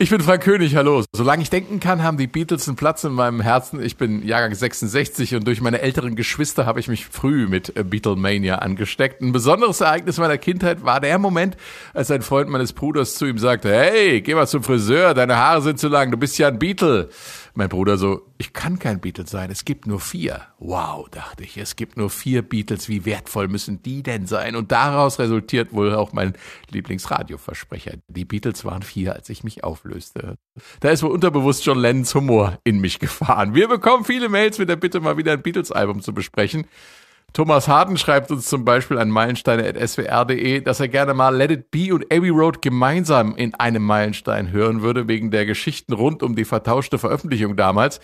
[0.00, 1.02] Ich bin Frank König, hallo.
[1.12, 3.82] Solange ich denken kann, haben die Beatles einen Platz in meinem Herzen.
[3.82, 7.82] Ich bin Jahrgang 66 und durch meine älteren Geschwister habe ich mich früh mit äh,
[7.82, 9.20] Beatlemania angesteckt.
[9.20, 11.56] Ein besonderes Ereignis meiner Kindheit war der Moment,
[11.94, 15.62] als ein Freund meines Bruders zu ihm sagte, hey, geh mal zum Friseur, deine Haare
[15.62, 17.08] sind zu lang, du bist ja ein Beatle.
[17.58, 20.42] Mein Bruder so, ich kann kein Beatles sein, es gibt nur vier.
[20.60, 24.54] Wow, dachte ich, es gibt nur vier Beatles, wie wertvoll müssen die denn sein?
[24.54, 26.34] Und daraus resultiert wohl auch mein
[26.70, 27.94] Lieblingsradioversprecher.
[28.06, 30.36] Die Beatles waren vier, als ich mich auflöste.
[30.78, 33.56] Da ist wohl unterbewusst John Lennons Humor in mich gefahren.
[33.56, 36.64] Wir bekommen viele Mails mit der Bitte, mal wieder ein Beatles-Album zu besprechen.
[37.34, 41.94] Thomas Harden schreibt uns zum Beispiel an meilensteine.swr.de, dass er gerne mal Let It Be
[41.94, 46.44] und Abbey Road gemeinsam in einem Meilenstein hören würde, wegen der Geschichten rund um die
[46.44, 48.00] vertauschte Veröffentlichung damals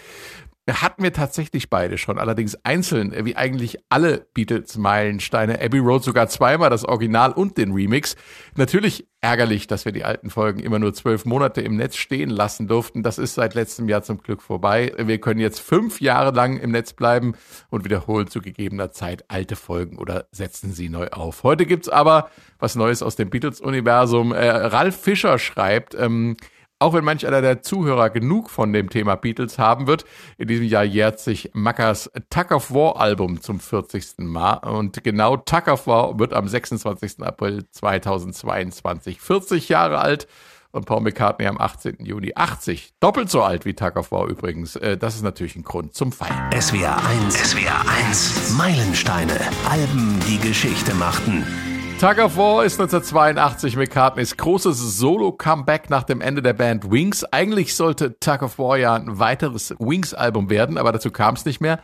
[0.73, 5.61] hatten wir tatsächlich beide schon, allerdings einzeln, äh, wie eigentlich alle Beatles-Meilensteine.
[5.61, 8.17] Abbey Road sogar zweimal, das Original und den Remix.
[8.57, 12.67] Natürlich ärgerlich, dass wir die alten Folgen immer nur zwölf Monate im Netz stehen lassen
[12.67, 13.03] durften.
[13.03, 14.93] Das ist seit letztem Jahr zum Glück vorbei.
[14.97, 17.35] Wir können jetzt fünf Jahre lang im Netz bleiben
[17.69, 21.43] und wiederholen zu gegebener Zeit alte Folgen oder setzen sie neu auf.
[21.43, 24.33] Heute gibt's aber was Neues aus dem Beatles-Universum.
[24.33, 26.37] Äh, Ralf Fischer schreibt, ähm,
[26.79, 30.05] auch wenn manch einer der Zuhörer genug von dem Thema Beatles haben wird,
[30.39, 34.19] in diesem Jahr jährt sich Mackers Tuck of War Album zum 40.
[34.19, 37.23] Mal und genau Tuck of War wird am 26.
[37.23, 40.27] April 2022 40 Jahre alt
[40.75, 42.05] und Paul McCartney am 18.
[42.05, 42.95] Juni 80.
[42.99, 44.75] Doppelt so alt wie Tuck of War übrigens.
[44.77, 46.51] Äh, das ist natürlich ein Grund zum Feiern.
[46.53, 49.39] SWR 1, SWR 1, Meilensteine,
[49.71, 51.74] Alben, die Geschichte machten.
[52.05, 57.25] Tug of War ist 1982 McCartneys großes Solo-Comeback nach dem Ende der Band Wings.
[57.25, 61.63] Eigentlich sollte Tug of War ja ein weiteres Wings-Album werden, aber dazu kam es nicht
[61.63, 61.81] mehr.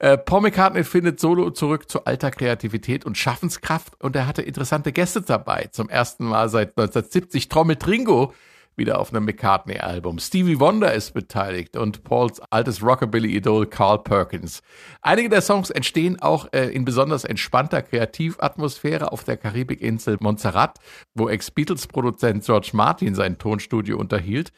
[0.00, 4.90] Äh, Paul McCartney findet Solo zurück zu alter Kreativität und Schaffenskraft und er hatte interessante
[4.90, 5.68] Gäste dabei.
[5.70, 8.32] Zum ersten Mal seit 1970 trommelt Ringo
[8.80, 10.18] wieder auf einem McCartney-Album.
[10.18, 14.62] Stevie Wonder ist beteiligt und Pauls altes Rockabilly-Idol Carl Perkins.
[15.02, 20.78] Einige der Songs entstehen auch äh, in besonders entspannter Kreativatmosphäre auf der Karibikinsel Montserrat,
[21.14, 24.50] wo Ex-Beatles-Produzent George Martin sein Tonstudio unterhielt.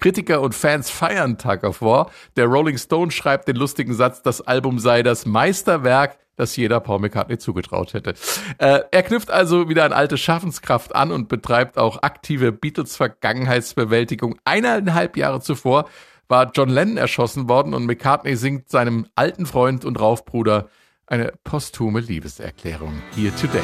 [0.00, 2.10] Kritiker und Fans feiern Tug of War.
[2.36, 7.00] Der Rolling Stone schreibt den lustigen Satz, das Album sei das Meisterwerk das jeder Paul
[7.00, 8.14] McCartney zugetraut hätte.
[8.58, 14.36] Äh, er knüpft also wieder an alte Schaffenskraft an und betreibt auch aktive Beatles-Vergangenheitsbewältigung.
[14.44, 15.88] Eineinhalb Jahre zuvor
[16.28, 20.68] war John Lennon erschossen worden und McCartney singt seinem alten Freund und Raufbruder
[21.06, 23.02] eine posthume Liebeserklärung.
[23.14, 23.60] Here Today.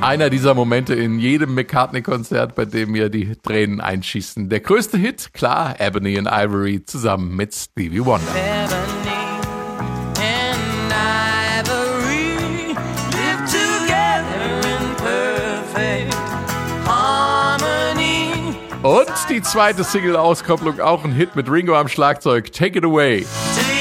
[0.00, 4.48] Einer dieser Momente in jedem McCartney-Konzert, bei dem mir die Tränen einschießen.
[4.48, 8.26] Der größte Hit, klar, Ebony and Ivory zusammen mit Stevie Wonder.
[18.82, 23.26] Und die zweite Single-Auskopplung, auch ein Hit mit Ringo am Schlagzeug, Take It Away.
[23.56, 23.75] Take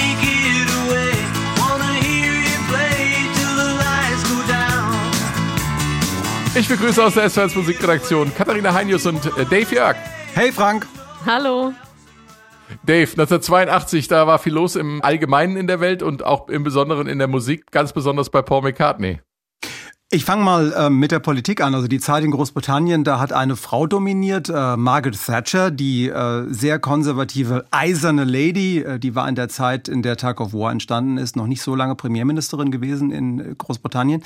[6.58, 9.98] Ich begrüße aus der SWR Musikredaktion Katharina Heinius und äh, Dave Jörg.
[10.34, 10.88] Hey Frank.
[11.26, 11.74] Hallo.
[12.86, 17.08] Dave, 1982, da war viel los im Allgemeinen in der Welt und auch im Besonderen
[17.08, 19.20] in der Musik, ganz besonders bei Paul McCartney.
[20.16, 21.76] Ich fange mal äh, mit der Politik an.
[21.76, 26.46] Also die Zeit in Großbritannien, da hat eine Frau dominiert, äh, Margaret Thatcher, die äh,
[26.48, 28.80] sehr konservative eiserne Lady.
[28.80, 31.62] Äh, die war in der Zeit, in der Tug of War entstanden ist, noch nicht
[31.62, 34.24] so lange Premierministerin gewesen in Großbritannien.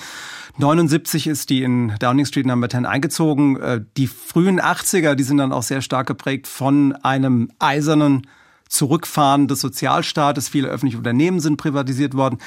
[0.58, 3.60] 79 ist die in Downing Street Number 10 eingezogen.
[3.60, 8.28] Äh, die frühen 80er, die sind dann auch sehr stark geprägt von einem eisernen
[8.70, 10.48] Zurückfahren des Sozialstaates.
[10.48, 12.38] Viele öffentliche Unternehmen sind privatisiert worden.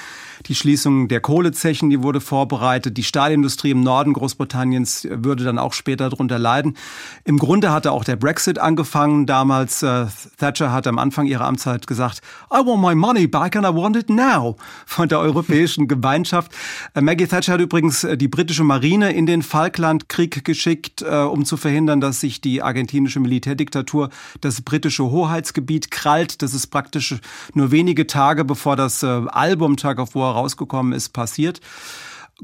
[0.46, 2.96] Die Schließung der Kohlezechen, die wurde vorbereitet.
[2.96, 6.76] Die Stahlindustrie im Norden Großbritanniens würde dann auch später darunter leiden.
[7.24, 9.26] Im Grunde hatte auch der Brexit angefangen.
[9.26, 10.06] Damals äh,
[10.38, 12.20] Thatcher hat am Anfang ihrer Amtszeit gesagt,
[12.52, 14.56] I want my money back and I want it now
[14.86, 16.52] von der Europäischen Gemeinschaft.
[16.94, 21.44] Äh, Maggie Thatcher hat übrigens äh, die britische Marine in den Falklandkrieg geschickt, äh, um
[21.44, 24.10] zu verhindern, dass sich die argentinische Militärdiktatur
[24.40, 26.11] das britische Hoheitsgebiet krallt.
[26.20, 27.16] Das ist praktisch
[27.54, 31.60] nur wenige Tage bevor das äh, Album Tug of War rausgekommen ist, passiert.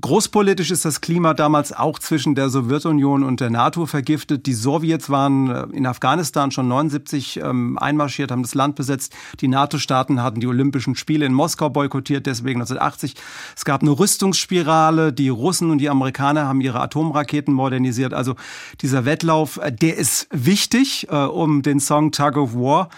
[0.00, 4.47] Großpolitisch ist das Klima damals auch zwischen der Sowjetunion und der NATO vergiftet.
[4.47, 9.12] Die Sowjets waren äh, in Afghanistan schon 79 ähm, einmarschiert, haben das Land besetzt.
[9.41, 13.15] Die NATO-Staaten hatten die Olympischen Spiele in Moskau boykottiert, deswegen 1980.
[13.56, 15.12] Es gab eine Rüstungsspirale.
[15.12, 18.15] Die Russen und die Amerikaner haben ihre Atomraketen modernisiert.
[18.15, 18.37] Also
[18.81, 22.88] dieser Wettlauf, äh, der ist wichtig, um den Song Tug of War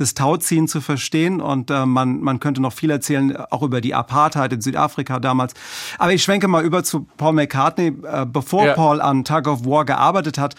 [0.00, 1.40] das Tauziehen zu verstehen.
[1.40, 5.54] Und äh, man, man könnte noch viel erzählen, auch über die Apartheid in Südafrika damals.
[5.98, 7.88] Aber ich schwenke mal über zu Paul McCartney.
[7.88, 8.74] Äh, bevor ja.
[8.74, 10.54] Paul an Tug of War gearbeitet hat,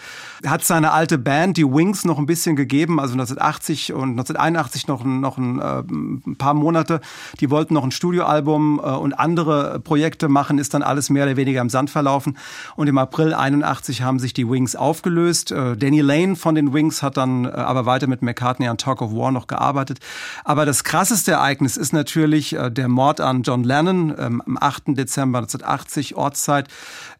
[0.46, 3.00] hat seine alte Band, die Wings, noch ein bisschen gegeben.
[3.00, 5.82] Also 1980 und 1981 noch, noch ein, äh,
[6.26, 7.00] ein paar Monate.
[7.40, 11.36] Die wollten noch ein Studioalbum äh, und andere Projekte machen, ist dann alles mehr oder
[11.36, 12.38] weniger im Sand verlaufen.
[12.76, 15.50] Und im April 81 haben sich die Wings aufgelöst.
[15.50, 19.02] Äh, Danny Lane von den Wings hat dann äh, aber weiter mit McCartney an Talk
[19.02, 19.98] of War noch gearbeitet.
[20.44, 24.82] Aber das krasseste Ereignis ist natürlich äh, der Mord an John Lennon ähm, am 8.
[24.88, 26.68] Dezember 1980 Ortszeit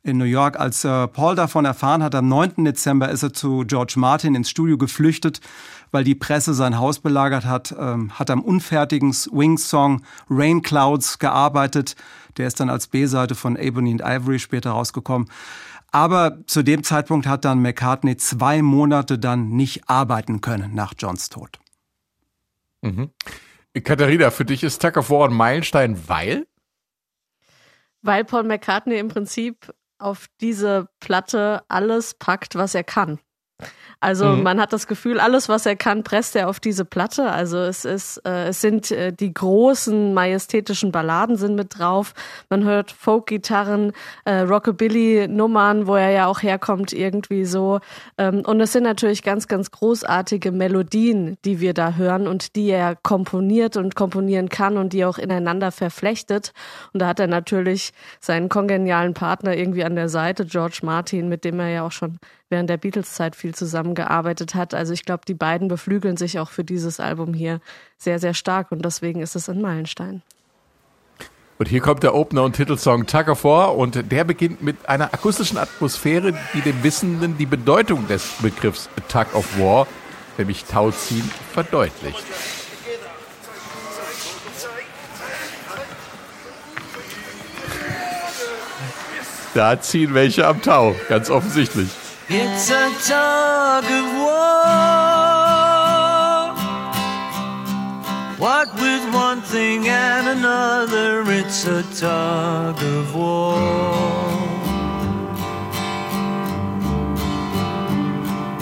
[0.02, 0.58] in New York.
[0.58, 2.64] Als Paul davon erfahren hat, am 9.
[2.64, 5.40] Dezember ist er zu George Martin ins Studio geflüchtet
[5.92, 11.94] weil die Presse sein Haus belagert hat, ähm, hat am unfertigen Wings-Song Rain Clouds gearbeitet.
[12.38, 15.28] Der ist dann als B-Seite von Ebony and Ivory später rausgekommen.
[15.92, 21.28] Aber zu dem Zeitpunkt hat dann McCartney zwei Monate dann nicht arbeiten können nach Johns
[21.28, 21.61] Tod.
[22.82, 23.10] Mhm.
[23.82, 26.46] Katharina, für dich ist Tuck of War ein Meilenstein, weil?
[28.02, 33.18] Weil Paul McCartney im Prinzip auf diese Platte alles packt, was er kann.
[34.02, 34.42] Also mhm.
[34.42, 37.30] man hat das Gefühl, alles, was er kann, presst er auf diese Platte.
[37.30, 42.12] Also es ist, äh, es sind äh, die großen majestätischen Balladen sind mit drauf.
[42.50, 43.92] Man hört Folk-Gitarren,
[44.24, 47.78] äh, Rockabilly-Nummern, wo er ja auch herkommt, irgendwie so.
[48.18, 52.70] Ähm, und es sind natürlich ganz, ganz großartige Melodien, die wir da hören und die
[52.70, 56.52] er komponiert und komponieren kann und die auch ineinander verflechtet.
[56.92, 61.44] Und da hat er natürlich seinen kongenialen Partner irgendwie an der Seite, George Martin, mit
[61.44, 62.18] dem er ja auch schon
[62.52, 64.74] während der Beatles-Zeit viel zusammengearbeitet hat.
[64.74, 67.60] Also ich glaube, die beiden beflügeln sich auch für dieses Album hier
[67.98, 70.22] sehr, sehr stark und deswegen ist es ein Meilenstein.
[71.58, 75.58] Und hier kommt der Opener und Titelsong of War und der beginnt mit einer akustischen
[75.58, 79.86] Atmosphäre, die dem Wissenden die Bedeutung des Begriffs Tug of War,
[80.38, 82.24] nämlich Tauziehen, verdeutlicht.
[89.54, 91.88] Da ziehen welche am Tau, ganz offensichtlich.
[92.34, 94.62] It's a tug of war.
[98.38, 103.60] What with one thing and another, it's a tug of war.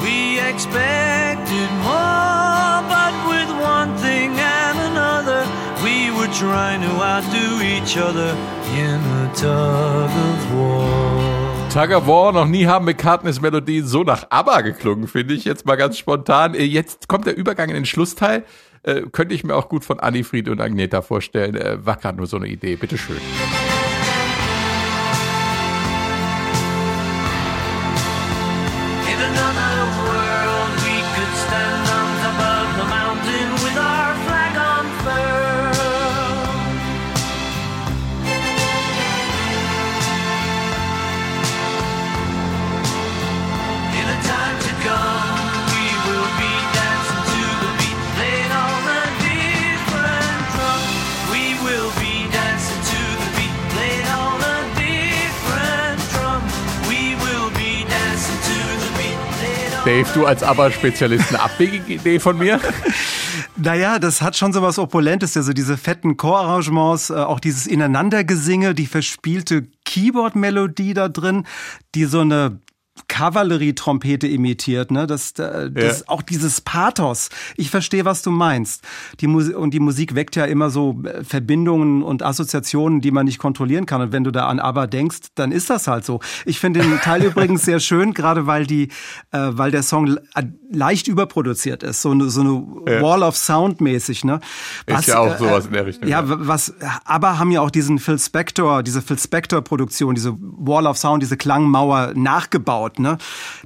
[0.03, 5.47] We expected more, but with one thing and another,
[5.85, 8.37] we were trying to outdo each other
[8.75, 11.30] in a tug of war.
[11.73, 15.67] Tug of War, noch nie haben McCartneys Melodien so nach ABBA geklungen, finde ich jetzt
[15.67, 16.55] mal ganz spontan.
[16.55, 18.45] Äh, jetzt kommt der Übergang in den Schlussteil.
[18.83, 21.55] Äh, könnte ich mir auch gut von Anifried und Agneta vorstellen.
[21.55, 22.75] Äh, war gerade nur so eine Idee.
[22.75, 23.19] Bitteschön.
[23.19, 23.70] schön.
[59.91, 62.61] Dave, du als ABBA-Spezialist, eine abwegige Idee von mir?
[63.57, 68.75] Naja, das hat schon so was Opulentes, also diese fetten Chorarrangements, äh, auch dieses Ineinandergesinge,
[68.75, 71.47] die verspielte Keyboard-Melodie da drin,
[71.95, 72.61] die so eine
[73.09, 75.07] Kavallerietrompete imitiert, ne?
[75.07, 75.95] Das, das ja.
[76.07, 77.29] auch dieses Pathos.
[77.57, 78.83] Ich verstehe, was du meinst.
[79.21, 83.27] Die Musik und die Musik weckt ja immer so äh, Verbindungen und Assoziationen, die man
[83.27, 84.01] nicht kontrollieren kann.
[84.01, 86.21] Und wenn du da an Aber denkst, dann ist das halt so.
[86.45, 88.89] Ich finde den Teil übrigens sehr schön, gerade weil die,
[89.33, 90.19] äh, weil der Song
[90.71, 93.03] leicht überproduziert ist, so eine, so eine ja.
[93.03, 94.41] Wall of Sound mäßig, ne?
[94.87, 96.09] Was, ist ja auch sowas in der Richtung.
[96.09, 100.37] Ja, ja, was, aber haben ja auch diesen Phil Spector, diese Phil Spector Produktion, diese
[100.39, 103.19] Wall of Sound, diese Klangmauer nachgebaut, ne?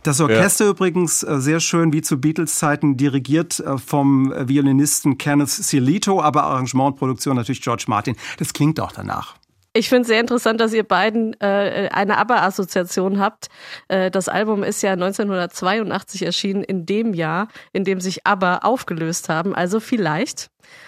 [0.03, 0.71] Das Orchester ja.
[0.71, 6.93] übrigens äh, sehr schön wie zu Beatles-Zeiten dirigiert äh, vom Violinisten Kenneth Cielito, aber Arrangement
[6.93, 8.17] und Produktion natürlich George Martin.
[8.39, 9.37] Das klingt auch danach.
[9.77, 13.49] Ich finde es sehr interessant, dass ihr beiden äh, eine ABBA-Assoziation habt.
[13.89, 19.29] Äh, das Album ist ja 1982 erschienen, in dem Jahr, in dem sich ABBA aufgelöst
[19.29, 19.53] haben.
[19.53, 20.47] Also vielleicht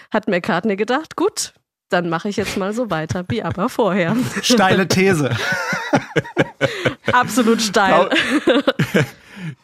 [0.09, 1.53] hat McCartney gedacht, gut,
[1.89, 4.15] dann mache ich jetzt mal so weiter wie ABBA vorher.
[4.41, 5.31] Steile These.
[7.11, 8.09] Absolut steil.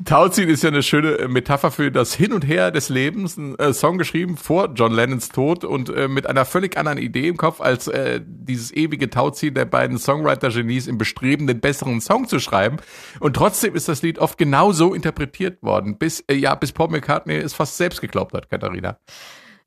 [0.06, 3.38] Tauziehen ist ja eine schöne Metapher für das Hin und Her des Lebens.
[3.38, 7.28] Ein äh, Song geschrieben vor John Lennons Tod und äh, mit einer völlig anderen Idee
[7.28, 12.28] im Kopf als äh, dieses ewige Tauziehen der beiden Songwriter-Genies im Bestreben, den besseren Song
[12.28, 12.78] zu schreiben.
[13.20, 16.90] Und trotzdem ist das Lied oft genau so interpretiert worden, bis, äh, ja, bis Paul
[16.90, 18.98] McCartney es fast selbst geglaubt hat, Katharina.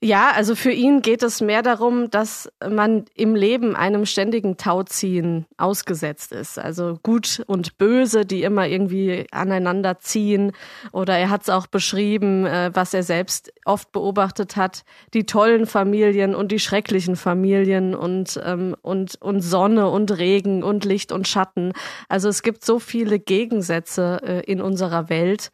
[0.03, 5.47] Ja, also für ihn geht es mehr darum, dass man im Leben einem ständigen Tauziehen
[5.57, 6.59] ausgesetzt ist.
[6.59, 10.53] Also gut und böse, die immer irgendwie aneinander ziehen.
[10.93, 14.85] Oder er hat es auch beschrieben, äh, was er selbst oft beobachtet hat,
[15.15, 20.85] die tollen Familien und die schrecklichen Familien und, ähm, und, und Sonne und Regen und
[20.85, 21.73] Licht und Schatten.
[22.11, 25.53] Also es gibt so viele Gegensätze äh, in unserer Welt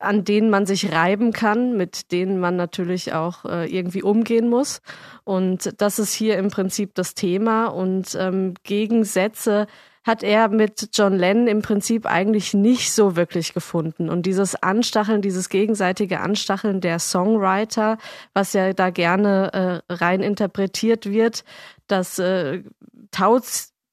[0.00, 4.80] an denen man sich reiben kann, mit denen man natürlich auch äh, irgendwie umgehen muss.
[5.24, 7.66] Und das ist hier im Prinzip das Thema.
[7.66, 9.66] Und ähm, Gegensätze
[10.02, 14.08] hat er mit John Lennon im Prinzip eigentlich nicht so wirklich gefunden.
[14.08, 17.98] Und dieses Anstacheln, dieses gegenseitige Anstacheln der Songwriter,
[18.32, 21.44] was ja da gerne äh, rein interpretiert wird,
[21.86, 22.62] das äh,
[23.10, 23.40] Tau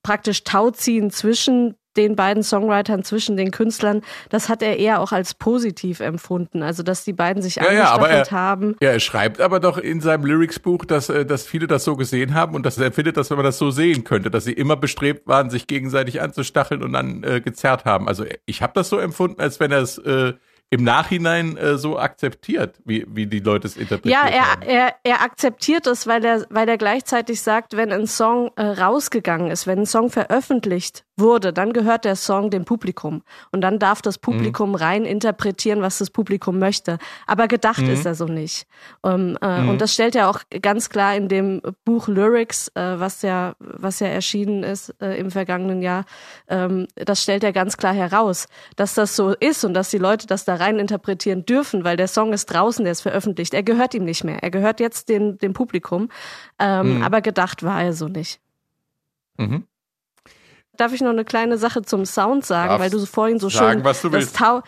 [0.03, 5.33] praktisch Tauziehen zwischen den beiden Songwritern, zwischen den Künstlern, das hat er eher auch als
[5.33, 6.63] positiv empfunden.
[6.63, 8.75] Also, dass die beiden sich ja, ja, aber er, haben.
[8.81, 12.33] Ja, er schreibt aber doch in seinem Lyrics-Buch, dass, äh, dass viele das so gesehen
[12.33, 14.75] haben und dass er findet, dass wenn man das so sehen könnte, dass sie immer
[14.75, 18.07] bestrebt waren, sich gegenseitig anzustacheln und dann äh, gezerrt haben.
[18.07, 20.33] Also ich habe das so empfunden, als wenn er es äh,
[20.69, 24.21] im Nachhinein äh, so akzeptiert, wie, wie die Leute es interpretieren.
[24.21, 24.61] Ja, er, haben.
[24.63, 29.49] er, er akzeptiert es, weil er, weil er gleichzeitig sagt, wenn ein Song äh, rausgegangen
[29.49, 33.23] ist, wenn ein Song veröffentlicht wurde, dann gehört der Song dem Publikum.
[33.51, 34.75] Und dann darf das Publikum mhm.
[34.75, 36.99] rein interpretieren, was das Publikum möchte.
[37.25, 37.89] Aber gedacht mhm.
[37.89, 38.67] ist er so nicht.
[39.01, 39.69] Um, äh, mhm.
[39.69, 43.99] Und das stellt er auch ganz klar in dem Buch Lyrics, äh, was ja, was
[44.01, 46.03] ja erschienen ist äh, im vergangenen Jahr,
[46.49, 50.27] ähm, das stellt er ganz klar heraus, dass das so ist und dass die Leute
[50.27, 53.53] das da rein interpretieren dürfen, weil der Song ist draußen, der ist veröffentlicht.
[53.53, 54.41] Er gehört ihm nicht mehr.
[54.43, 56.09] Er gehört jetzt dem, dem Publikum.
[56.59, 57.03] Ähm, mhm.
[57.03, 58.39] Aber gedacht war er so nicht.
[59.37, 59.65] Mhm.
[60.75, 63.79] Darf ich noch eine kleine Sache zum Sound sagen, Darfst weil du vorhin so sagen,
[63.79, 64.61] schön was du das, Tau,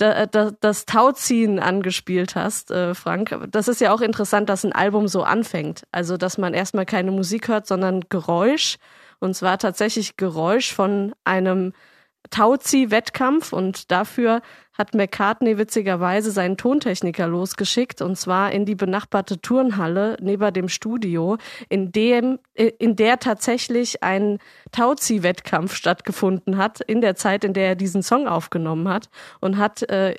[0.00, 3.36] da, da, das Tauziehen angespielt hast, äh, Frank.
[3.50, 5.82] Das ist ja auch interessant, dass ein Album so anfängt.
[5.92, 8.76] Also, dass man erstmal keine Musik hört, sondern Geräusch.
[9.18, 11.72] Und zwar tatsächlich Geräusch von einem
[12.28, 14.42] Tauzieh-Wettkampf und dafür
[14.76, 21.38] hat McCartney witzigerweise seinen Tontechniker losgeschickt und zwar in die benachbarte Turnhalle neben dem Studio,
[21.68, 24.38] in dem, in der tatsächlich ein
[24.72, 29.08] Tauzieh-Wettkampf stattgefunden hat, in der Zeit, in der er diesen Song aufgenommen hat
[29.40, 30.14] und hat äh,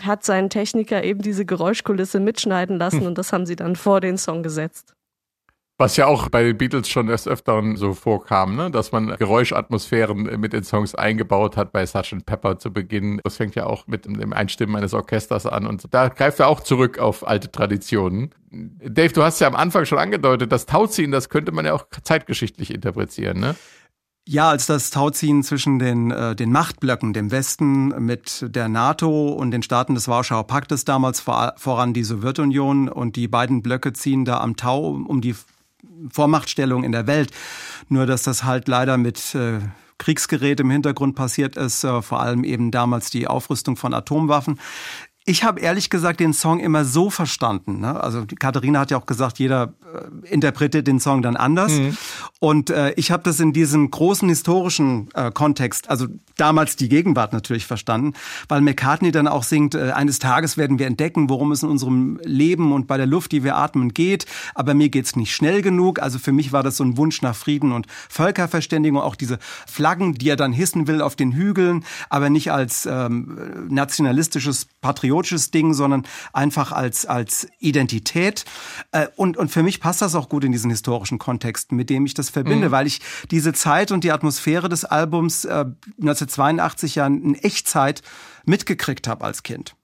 [0.00, 3.06] hat seinen Techniker eben diese Geräuschkulisse mitschneiden lassen hm.
[3.08, 4.94] und das haben sie dann vor den Song gesetzt.
[5.80, 8.70] Was ja auch bei den Beatles schon erst öfteren so vorkam, ne?
[8.70, 12.26] dass man Geräuschatmosphären mit den Songs eingebaut hat, bei Sgt.
[12.26, 13.18] Pepper zu Beginn.
[13.24, 16.60] Das fängt ja auch mit dem Einstimmen eines Orchesters an und da greift er auch
[16.60, 18.34] zurück auf alte Traditionen.
[18.50, 21.86] Dave, du hast ja am Anfang schon angedeutet, das Tauziehen, das könnte man ja auch
[22.02, 23.56] zeitgeschichtlich interpretieren, ne?
[24.28, 29.50] Ja, als das Tauziehen zwischen den, äh, den Machtblöcken, dem Westen mit der NATO und
[29.50, 34.26] den Staaten des Warschauer Paktes damals, vor, voran die Sowjetunion und die beiden Blöcke ziehen
[34.26, 35.34] da am Tau um die
[36.10, 37.30] Vormachtstellung in der Welt.
[37.88, 39.60] Nur dass das halt leider mit äh,
[39.98, 44.58] Kriegsgerät im Hintergrund passiert ist, äh, vor allem eben damals die Aufrüstung von Atomwaffen.
[45.26, 47.80] Ich habe ehrlich gesagt den Song immer so verstanden.
[47.80, 48.02] Ne?
[48.02, 49.74] Also Katharina hat ja auch gesagt, jeder
[50.24, 51.72] äh, interpretiert den Song dann anders.
[51.72, 51.96] Mhm.
[52.38, 56.06] Und äh, ich habe das in diesem großen historischen äh, Kontext, also
[56.38, 58.14] damals die Gegenwart natürlich verstanden,
[58.48, 62.18] weil McCartney dann auch singt, äh, eines Tages werden wir entdecken, worum es in unserem
[62.24, 64.24] Leben und bei der Luft, die wir atmen, geht.
[64.54, 66.00] Aber mir geht's nicht schnell genug.
[66.00, 68.98] Also für mich war das so ein Wunsch nach Frieden und Völkerverständigung.
[68.98, 73.66] Auch diese Flaggen, die er dann hissen will auf den Hügeln, aber nicht als ähm,
[73.68, 78.44] nationalistisches Patriot patriotisches Ding, sondern einfach als, als Identität.
[78.92, 82.06] Äh, und, und für mich passt das auch gut in diesen historischen Kontext, mit dem
[82.06, 82.72] ich das verbinde, mhm.
[82.72, 83.00] weil ich
[83.30, 85.66] diese Zeit und die Atmosphäre des Albums äh,
[86.00, 88.02] 1982 ja in Echtzeit
[88.44, 89.74] mitgekriegt habe als Kind.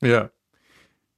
[0.00, 0.30] Ja.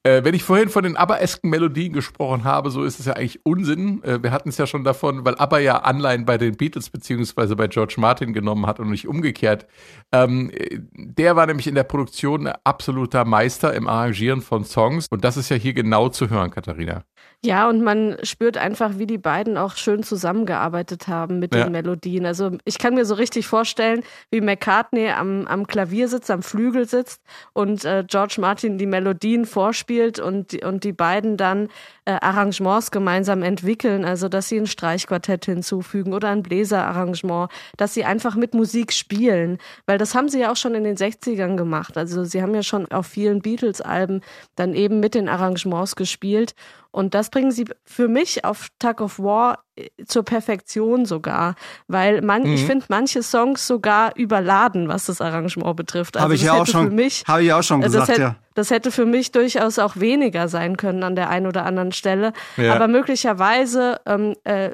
[0.02, 3.44] Äh, wenn ich vorhin von den ABBA-esken Melodien gesprochen habe, so ist es ja eigentlich
[3.44, 4.02] Unsinn.
[4.02, 7.54] Äh, wir hatten es ja schon davon, weil ABBA ja Anleihen bei den Beatles beziehungsweise
[7.54, 9.66] bei George Martin genommen hat und nicht umgekehrt.
[10.10, 10.50] Ähm,
[10.94, 15.50] der war nämlich in der Produktion absoluter Meister im Arrangieren von Songs und das ist
[15.50, 17.04] ja hier genau zu hören, Katharina.
[17.42, 21.64] Ja, und man spürt einfach, wie die beiden auch schön zusammengearbeitet haben mit ja.
[21.64, 22.26] den Melodien.
[22.26, 26.86] Also ich kann mir so richtig vorstellen, wie McCartney am, am Klavier sitzt, am Flügel
[26.86, 27.22] sitzt
[27.54, 31.68] und äh, George Martin die Melodien vorspielt und, und die beiden dann
[32.10, 38.04] äh, Arrangements gemeinsam entwickeln, also dass sie ein Streichquartett hinzufügen oder ein Bläserarrangement, dass sie
[38.04, 41.96] einfach mit Musik spielen, weil das haben sie ja auch schon in den 60ern gemacht.
[41.96, 44.22] Also sie haben ja schon auf vielen Beatles-Alben
[44.56, 46.54] dann eben mit den Arrangements gespielt
[46.92, 51.54] und das bringen sie für mich auf Tug of War äh, zur Perfektion sogar,
[51.86, 52.54] weil man, mhm.
[52.54, 56.16] ich finde manche Songs sogar überladen, was das Arrangement betrifft.
[56.16, 58.36] Also habe ich ja auch schon, habe ich auch schon gesagt, hätte, ja.
[58.60, 62.34] Das hätte für mich durchaus auch weniger sein können an der einen oder anderen Stelle.
[62.58, 62.74] Ja.
[62.74, 64.68] Aber möglicherweise ähm, äh,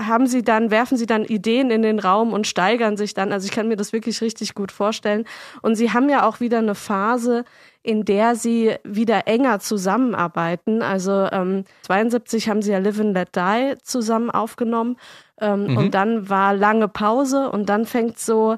[0.00, 3.30] haben sie dann, werfen sie dann Ideen in den Raum und steigern sich dann.
[3.30, 5.26] Also ich kann mir das wirklich richtig gut vorstellen.
[5.60, 7.44] Und sie haben ja auch wieder eine Phase,
[7.82, 10.80] in der sie wieder enger zusammenarbeiten.
[10.80, 14.96] Also ähm, 72 haben sie ja Live and Let Die zusammen aufgenommen
[15.42, 15.76] ähm, mhm.
[15.76, 18.56] und dann war lange Pause und dann fängt so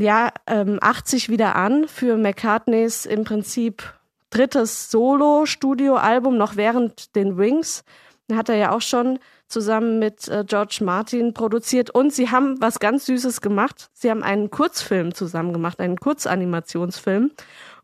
[0.00, 3.94] ja ähm, 80 wieder an für McCartneys im Prinzip
[4.30, 7.84] drittes Solo-Studio-Album noch während den Wings.
[8.32, 12.78] Hat er ja auch schon zusammen mit äh, George Martin produziert und sie haben was
[12.78, 13.90] ganz Süßes gemacht.
[13.92, 17.32] Sie haben einen Kurzfilm zusammen gemacht, einen Kurzanimationsfilm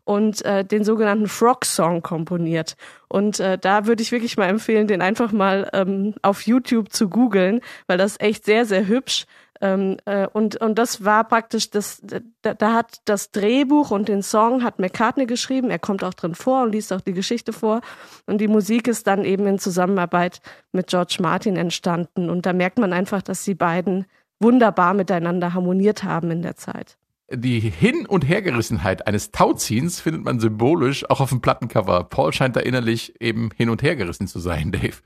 [0.07, 2.77] und äh, den sogenannten Frog Song komponiert.
[3.09, 7.09] Und äh, da würde ich wirklich mal empfehlen, den einfach mal ähm, auf YouTube zu
[7.09, 9.25] googeln, weil das echt sehr, sehr hübsch
[9.61, 12.01] ähm, äh, und, und das war praktisch das,
[12.41, 15.69] da, da hat das Drehbuch und den Song hat McCartney geschrieben.
[15.69, 17.81] Er kommt auch drin vor und liest auch die Geschichte vor.
[18.25, 22.29] Und die Musik ist dann eben in Zusammenarbeit mit George Martin entstanden.
[22.29, 24.05] Und da merkt man einfach, dass die beiden
[24.39, 26.97] wunderbar miteinander harmoniert haben in der Zeit.
[27.29, 32.05] Die Hin- und Hergerissenheit eines Tauziehens findet man symbolisch auch auf dem Plattencover.
[32.05, 34.97] Paul scheint da innerlich eben hin und hergerissen zu sein, Dave.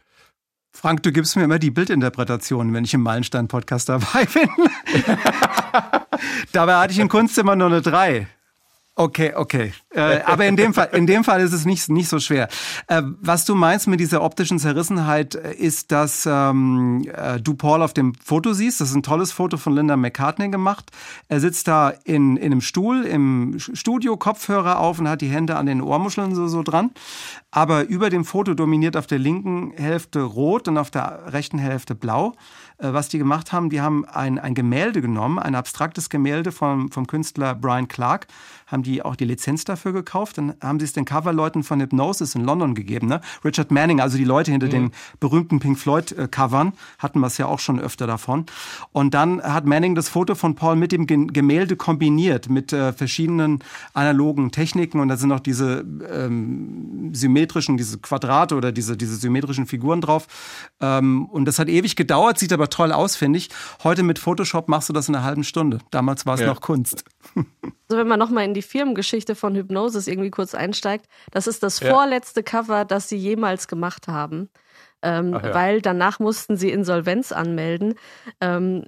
[0.73, 4.49] Frank, du gibst mir immer die Bildinterpretation, wenn ich im Meilenstein-Podcast dabei bin.
[6.53, 8.27] Dabei hatte ich in Kunst immer nur eine 3.
[9.01, 9.73] Okay, okay.
[9.89, 12.47] Äh, aber in dem Fall, in dem Fall ist es nicht, nicht so schwer.
[12.85, 17.81] Äh, was du meinst mit dieser optischen Zerrissenheit, äh, ist, dass ähm, äh, du Paul
[17.81, 18.79] auf dem Foto siehst.
[18.79, 20.91] Das ist ein tolles Foto von Linda McCartney gemacht.
[21.29, 25.55] Er sitzt da in, in einem Stuhl im Studio, Kopfhörer auf und hat die Hände
[25.55, 26.91] an den Ohrmuscheln so, so dran.
[27.49, 31.95] Aber über dem Foto dominiert auf der linken Hälfte rot und auf der rechten Hälfte
[31.95, 32.33] blau.
[32.81, 36.91] Äh, was die gemacht haben, die haben ein, ein Gemälde genommen, ein abstraktes Gemälde vom,
[36.91, 38.27] vom Künstler Brian Clark,
[38.71, 42.35] haben die auch die Lizenz dafür gekauft, dann haben sie es den Coverleuten von Hypnosis
[42.35, 43.07] in London gegeben.
[43.07, 43.21] Ne?
[43.43, 44.71] Richard Manning, also die Leute hinter mhm.
[44.71, 48.45] den berühmten Pink Floyd-Covern, hatten wir es ja auch schon öfter davon.
[48.91, 53.59] Und dann hat Manning das Foto von Paul mit dem Gemälde kombiniert, mit äh, verschiedenen
[53.93, 54.99] analogen Techniken.
[54.99, 60.27] Und da sind auch diese ähm, symmetrischen, diese Quadrate oder diese, diese symmetrischen Figuren drauf.
[60.79, 63.49] Ähm, und das hat ewig gedauert, sieht aber toll aus, finde ich.
[63.83, 65.79] Heute mit Photoshop machst du das in einer halben Stunde.
[65.91, 66.47] Damals war es ja.
[66.47, 67.03] noch Kunst.
[67.91, 71.81] Also wenn man nochmal in die Firmengeschichte von Hypnosis irgendwie kurz einsteigt, das ist das
[71.81, 71.89] ja.
[71.89, 74.47] vorletzte Cover, das sie jemals gemacht haben.
[75.03, 75.53] Ähm, ja.
[75.55, 77.95] weil danach mussten sie Insolvenz anmelden,
[78.39, 78.85] ähm,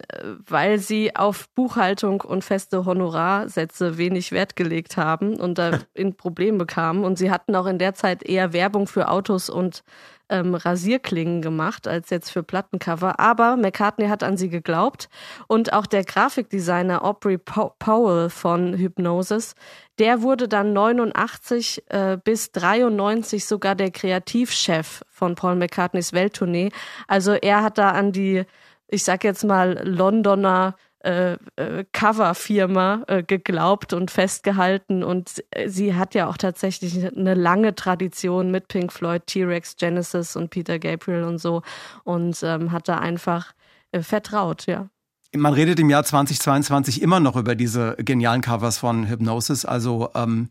[0.47, 6.65] weil sie auf Buchhaltung und feste Honorarsätze wenig Wert gelegt haben und da in Probleme
[6.67, 7.03] kamen.
[7.03, 9.83] Und sie hatten auch in der Zeit eher Werbung für Autos und
[10.29, 13.19] ähm, Rasierklingen gemacht als jetzt für Plattencover.
[13.19, 15.09] Aber McCartney hat an sie geglaubt
[15.47, 19.55] und auch der Grafikdesigner Aubrey Powell von Hypnosis,
[19.99, 26.71] der wurde dann 89 äh, bis 93 sogar der Kreativchef von Paul McCartneys Welttournee.
[27.07, 28.43] Also er hat da an die,
[28.87, 35.95] ich sag jetzt mal, Londoner äh, äh, Coverfirma äh, geglaubt und festgehalten und äh, sie
[35.95, 41.23] hat ja auch tatsächlich eine lange Tradition mit Pink Floyd, T-Rex, Genesis und Peter Gabriel
[41.23, 41.61] und so
[42.05, 43.53] und ähm, hat da einfach
[43.91, 44.87] äh, vertraut, ja.
[45.35, 49.65] Man redet im Jahr 2022 immer noch über diese genialen Covers von Hypnosis.
[49.65, 50.49] Also ähm,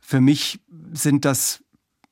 [0.00, 0.60] für mich
[0.92, 1.63] sind das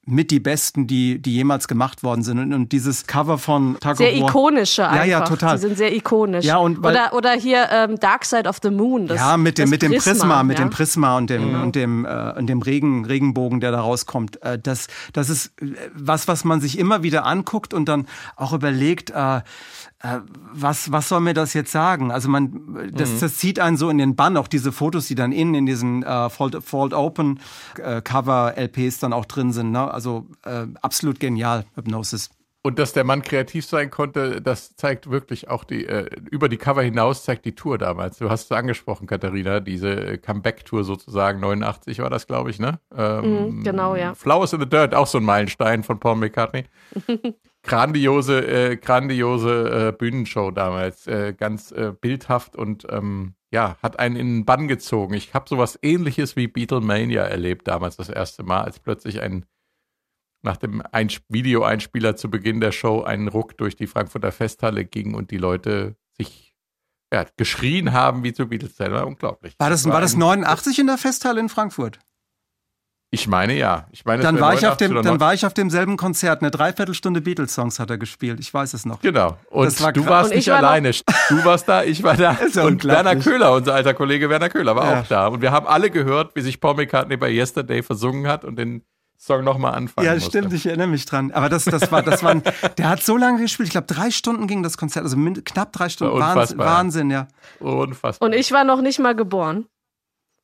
[0.05, 2.41] mit die besten, die, die jemals gemacht worden sind.
[2.41, 5.05] Und, und dieses Cover von Tug Sehr ikonische einfach.
[5.05, 5.55] Ja, ja, total.
[5.55, 6.45] Die sind sehr ikonisch.
[6.45, 9.07] Ja, und weil, oder, oder hier ähm, Dark Side of the Moon.
[9.07, 10.65] Das, ja, mit dem, mit dem Prisma, Prisma mit ja?
[10.65, 11.63] dem Prisma und dem, mhm.
[11.63, 14.43] und dem, äh, und dem Regen, Regenbogen, der da rauskommt.
[14.43, 18.53] Äh, das, das ist äh, was, was man sich immer wieder anguckt und dann auch
[18.53, 19.43] überlegt, äh,
[20.03, 20.19] äh,
[20.53, 22.11] was, was soll mir das jetzt sagen?
[22.11, 23.21] Also man, das, mhm.
[23.21, 26.03] das zieht einen so in den Bann, auch diese Fotos, die dann innen in diesen
[26.03, 27.39] äh, Fold, Fold Open
[27.79, 29.71] äh, Cover LPs dann auch drin sind.
[29.71, 29.92] Ne?
[29.93, 32.31] Also äh, absolut genial, Hypnosis.
[32.65, 36.59] Und dass der Mann kreativ sein konnte, das zeigt wirklich auch die, äh, über die
[36.59, 38.19] Cover hinaus zeigt die Tour damals.
[38.19, 42.79] Du hast es angesprochen, Katharina, diese Comeback-Tour sozusagen, 89 war das, glaube ich, ne?
[42.97, 44.15] Ähm, mm, genau, ja.
[44.15, 46.67] Flowers in the Dirt, auch so ein Meilenstein von Paul McCartney.
[47.65, 54.17] grandiose, äh, grandiose äh, Bühnenshow damals, äh, ganz äh, bildhaft und ähm, ja, hat einen
[54.17, 55.15] in den Bann gezogen.
[55.15, 59.47] Ich habe sowas ähnliches wie Beatlemania erlebt damals das erste Mal, als plötzlich ein
[60.43, 60.83] nach dem
[61.29, 65.97] Videoeinspieler zu Beginn der Show einen Ruck durch die Frankfurter Festhalle ging und die Leute
[66.19, 66.55] sich
[67.13, 68.77] ja, geschrien haben wie zu Beatles.
[68.77, 69.55] Das war unglaublich.
[69.59, 71.99] War das, war, war das 89 in der Festhalle in Frankfurt?
[73.15, 73.87] Ich meine ja.
[73.91, 76.41] Ich meine, dann war ich, auf dem, dann war ich auf demselben Konzert.
[76.41, 78.41] Eine Dreiviertelstunde Beatles-Songs hat er gespielt.
[78.41, 79.03] Ich weiß es noch.
[79.03, 79.37] Genau.
[79.51, 80.93] Und du warst und nicht war alleine.
[81.29, 82.39] Du warst da, ich war da.
[82.65, 85.01] Und Werner Köhler, unser alter Kollege Werner Köhler, war ja.
[85.01, 85.27] auch da.
[85.27, 88.83] Und wir haben alle gehört, wie sich Paul McCartney bei Yesterday versungen hat und den
[89.23, 90.31] Song nochmal anfangen Ja, musste.
[90.31, 91.31] stimmt, ich erinnere mich dran.
[91.31, 92.43] Aber das, das war, das war, ein,
[92.77, 93.69] der hat so lange gespielt.
[93.69, 96.19] Ich glaube, drei Stunden ging das Konzert, also knapp drei Stunden.
[96.19, 97.29] Wahnsinn, Wahnsinn, ja.
[97.61, 98.27] Unfassbar.
[98.27, 99.67] Und ich war noch nicht mal geboren.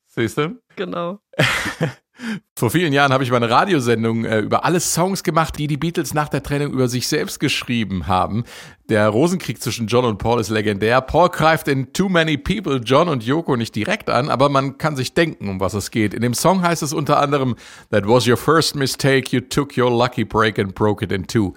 [0.05, 0.61] Siehst du?
[0.77, 1.19] Genau.
[2.57, 5.77] Vor vielen Jahren habe ich mal eine Radiosendung äh, über alle Songs gemacht, die die
[5.77, 8.43] Beatles nach der Trennung über sich selbst geschrieben haben.
[8.89, 10.99] Der Rosenkrieg zwischen John und Paul ist legendär.
[11.01, 14.97] Paul greift in Too Many People John und Yoko nicht direkt an, aber man kann
[14.97, 16.13] sich denken, um was es geht.
[16.13, 17.55] In dem Song heißt es unter anderem,
[17.91, 21.53] That was your first mistake, you took your lucky break and broke it in two.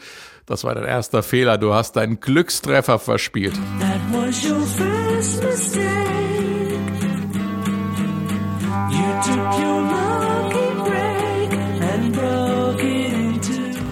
[0.47, 3.55] Das war dein erster Fehler, du hast deinen Glückstreffer verspielt.
[3.81, 6.13] That was your first mistake.
[8.91, 10.12] You took your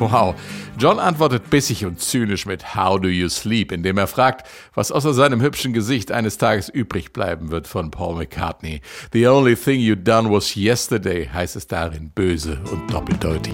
[0.01, 0.35] Wow.
[0.79, 5.13] John antwortet bissig und zynisch mit How do you sleep, indem er fragt, was außer
[5.13, 8.81] seinem hübschen Gesicht eines Tages übrig bleiben wird von Paul McCartney.
[9.13, 13.53] The only thing you done was yesterday, heißt es darin böse und doppeldeutig.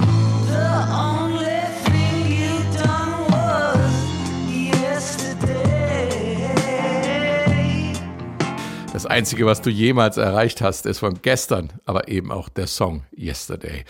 [8.93, 13.03] Das Einzige, was du jemals erreicht hast, ist von gestern, aber eben auch der Song
[13.15, 13.85] Yesterday.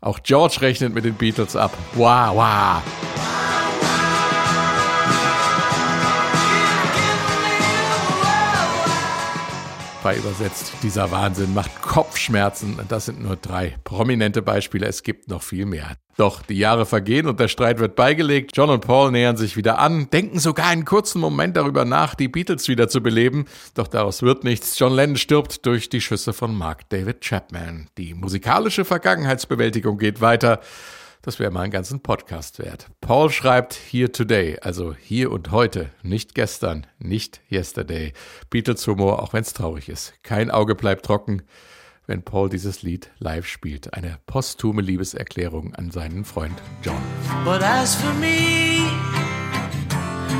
[0.00, 1.76] Auch George rechnet mit den Beatles ab.
[1.94, 2.82] Wow, wow.
[10.08, 12.78] Frei übersetzt, dieser Wahnsinn macht Kopfschmerzen.
[12.88, 14.86] Das sind nur drei prominente Beispiele.
[14.86, 15.98] Es gibt noch viel mehr.
[16.16, 18.52] Doch die Jahre vergehen und der Streit wird beigelegt.
[18.54, 22.28] John und Paul nähern sich wieder an, denken sogar einen kurzen Moment darüber nach, die
[22.28, 23.44] Beatles wieder zu beleben.
[23.74, 24.78] Doch daraus wird nichts.
[24.78, 27.88] John Lennon stirbt durch die Schüsse von Mark David Chapman.
[27.98, 30.60] Die musikalische Vergangenheitsbewältigung geht weiter.
[31.28, 32.86] Das wäre mal einen ganzen Podcast wert.
[33.02, 38.14] Paul schreibt Here Today, also hier und heute, nicht gestern, nicht yesterday.
[38.48, 40.14] Beatles Humor, auch wenn es traurig ist.
[40.22, 41.42] Kein Auge bleibt trocken,
[42.06, 43.92] wenn Paul dieses Lied live spielt.
[43.92, 46.96] Eine posthume Liebeserklärung an seinen Freund John.
[47.44, 48.88] But as for me,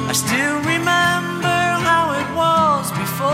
[0.09, 3.29] I still remember how it was before.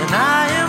[0.00, 0.63] And I am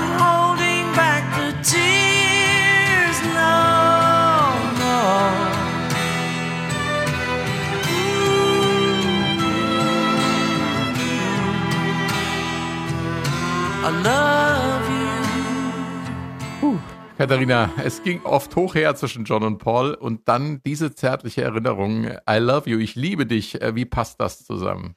[17.25, 22.05] Katharina, es ging oft hoch her zwischen John und Paul und dann diese zärtliche Erinnerung,
[22.29, 23.59] I love you, ich liebe dich.
[23.63, 24.93] Äh, wie passt das zusammen?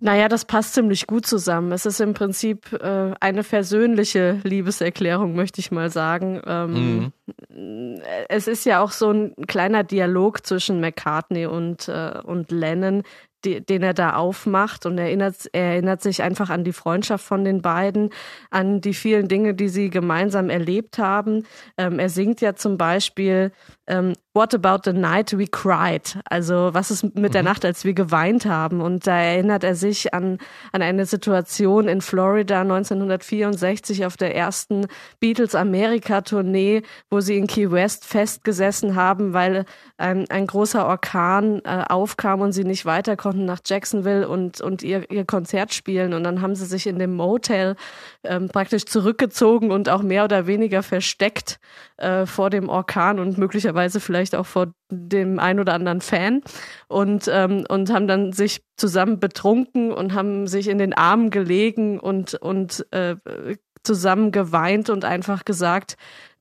[0.00, 1.70] Naja, das passt ziemlich gut zusammen.
[1.72, 6.40] Es ist im Prinzip äh, eine versöhnliche Liebeserklärung, möchte ich mal sagen.
[6.46, 7.12] Ähm,
[7.50, 8.00] mhm.
[8.30, 13.02] Es ist ja auch so ein kleiner Dialog zwischen McCartney und, äh, und Lennon,
[13.44, 17.44] die, den er da aufmacht und erinnert, er erinnert sich einfach an die Freundschaft von
[17.44, 18.10] den beiden,
[18.50, 21.44] an die vielen Dinge, die sie gemeinsam erlebt haben.
[21.76, 23.52] Ähm, er singt ja zum Beispiel
[23.86, 26.18] ähm, What about the night we cried?
[26.24, 27.30] Also was ist mit mhm.
[27.30, 28.80] der Nacht, als wir geweint haben?
[28.80, 30.38] Und da erinnert er sich an,
[30.72, 34.86] an eine Situation in Florida 1964 auf der ersten
[35.20, 39.66] Beatles Amerika-Tournee, wo sie in Key West festgesessen haben, weil
[39.98, 44.82] ein, ein großer Orkan äh, aufkam und sie nicht weiter konnten nach Jacksonville und, und
[44.82, 46.14] ihr, ihr Konzert spielen.
[46.14, 47.76] Und dann haben sie sich in dem Motel
[48.22, 51.58] ähm, praktisch zurückgezogen und auch mehr oder weniger versteckt
[51.96, 56.42] äh, vor dem Orkan und möglicherweise vielleicht auch vor dem ein oder anderen Fan
[56.88, 61.98] und, ähm, und haben dann sich zusammen betrunken und haben sich in den Armen gelegen
[61.98, 63.16] und, und äh,
[63.82, 65.96] zusammen geweint und einfach gesagt,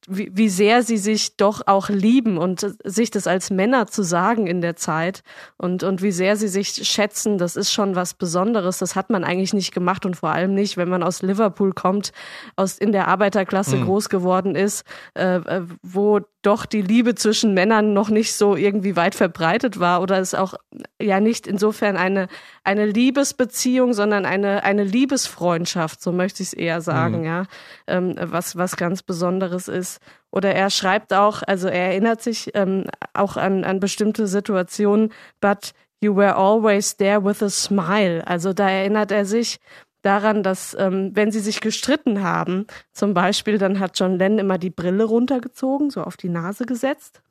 [0.08, 4.48] wie, wie sehr sie sich doch auch lieben und sich das als Männer zu sagen
[4.48, 5.24] in der Zeit
[5.58, 8.80] und, und wie sehr sie sich schätzen, das ist schon was Besonderes.
[8.80, 12.12] Das hat man eigentlich nicht gemacht und vor allem nicht, wenn man aus Liverpool kommt,
[12.56, 13.86] aus in der Arbeiterklasse mhm.
[13.86, 18.96] groß geworden ist, äh, äh wo doch die Liebe zwischen Männern noch nicht so irgendwie
[18.98, 20.56] weit verbreitet war oder es auch
[21.02, 22.28] ja nicht insofern eine,
[22.66, 27.26] eine Liebesbeziehung, sondern eine, eine Liebesfreundschaft, so möchte ich es eher sagen, mhm.
[27.26, 27.44] ja,
[27.88, 29.93] ähm, was, was ganz Besonderes ist.
[30.32, 35.74] Oder er schreibt auch, also er erinnert sich ähm, auch an, an bestimmte Situationen, but
[36.02, 38.26] you were always there with a smile.
[38.26, 39.60] Also da erinnert er sich,
[40.04, 44.58] daran, dass ähm, wenn sie sich gestritten haben, zum Beispiel, dann hat John Lennon immer
[44.60, 47.22] die Brille runtergezogen, so auf die Nase gesetzt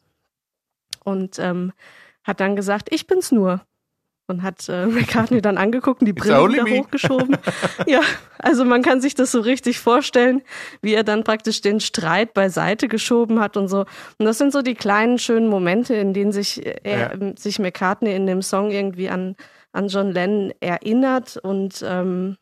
[1.04, 1.72] und ähm,
[2.24, 3.60] hat dann gesagt, ich bin's nur.
[4.32, 6.78] Und hat äh, McCartney dann angeguckt und die Brille wieder me.
[6.78, 7.36] hochgeschoben.
[7.86, 8.00] ja,
[8.38, 10.42] also man kann sich das so richtig vorstellen,
[10.80, 13.84] wie er dann praktisch den Streit beiseite geschoben hat und so.
[14.18, 17.32] Und das sind so die kleinen schönen Momente, in denen sich äh, er, ja.
[17.36, 19.36] sich McCartney in dem Song irgendwie an
[19.72, 22.36] an John Lennon erinnert und ähm,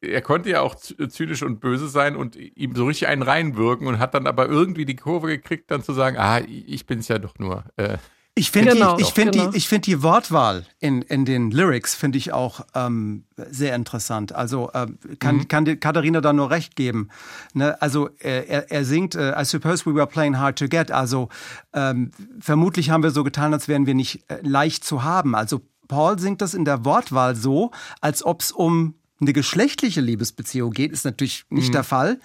[0.00, 4.00] er konnte ja auch zynisch und böse sein und ihm so richtig einen reinwirken und
[4.00, 7.38] hat dann aber irgendwie die Kurve gekriegt, dann zu sagen, ah, ich bin's ja doch
[7.38, 7.64] nur.
[7.76, 7.98] Äh,
[8.34, 9.50] ich finde genau, die, ich find genau.
[9.50, 14.32] die, ich find die Wortwahl in, in den Lyrics finde ich auch ähm, sehr interessant.
[14.32, 14.86] Also äh,
[15.18, 15.48] kann, mhm.
[15.48, 17.08] kann Katharina da nur recht geben.
[17.52, 17.80] Ne?
[17.82, 20.90] Also äh, er, er singt äh, I suppose we were playing hard to get.
[20.90, 21.28] Also
[21.74, 25.34] ähm, vermutlich haben wir so getan, als wären wir nicht äh, leicht zu haben.
[25.34, 30.72] Also Paul singt das in der Wortwahl so, als ob es um eine geschlechtliche Liebesbeziehung
[30.72, 31.72] geht, ist natürlich nicht mhm.
[31.72, 32.18] der Fall.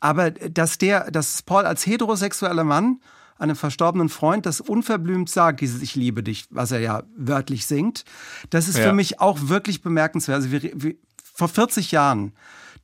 [0.00, 3.00] Aber dass der, dass Paul als heterosexueller Mann
[3.42, 8.04] einem verstorbenen Freund das unverblümt sagt, dieses Ich liebe dich, was er ja wörtlich singt.
[8.50, 8.84] Das ist ja.
[8.84, 10.36] für mich auch wirklich bemerkenswert.
[10.36, 10.94] Also wir, wir,
[11.34, 12.32] vor 40 Jahren,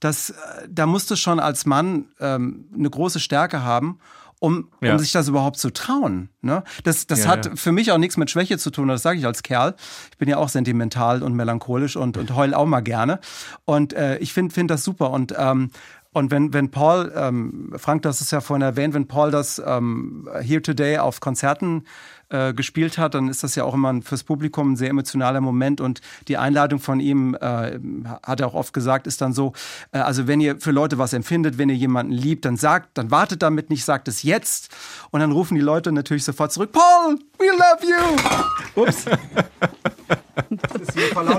[0.00, 0.34] das, äh,
[0.68, 3.98] da musste schon als Mann ähm, eine große Stärke haben
[4.40, 4.92] um, ja.
[4.92, 6.28] um sich das überhaupt zu trauen.
[6.42, 6.62] Ne?
[6.84, 7.56] Das, das ja, hat ja.
[7.56, 9.74] für mich auch nichts mit Schwäche zu tun, das sage ich als Kerl.
[10.10, 13.20] Ich bin ja auch sentimental und melancholisch und, und heul auch mal gerne.
[13.64, 15.10] Und äh, ich finde find das super.
[15.10, 15.70] Und ähm,
[16.14, 20.28] und wenn, wenn Paul, ähm, Frank, das ist ja vorhin erwähnt, wenn Paul das ähm,
[20.40, 21.84] Here Today auf Konzerten
[22.30, 25.82] äh, gespielt hat, dann ist das ja auch immer fürs Publikum ein sehr emotionaler Moment.
[25.82, 27.78] Und die Einladung von ihm, äh,
[28.22, 29.52] hat er auch oft gesagt, ist dann so,
[29.92, 33.10] äh, also wenn ihr für Leute was empfindet, wenn ihr jemanden liebt, dann sagt, dann
[33.10, 34.70] wartet damit nicht, sagt es jetzt.
[35.10, 38.82] Und dann rufen die Leute natürlich sofort zurück, Paul, we love you.
[38.82, 39.04] Ups.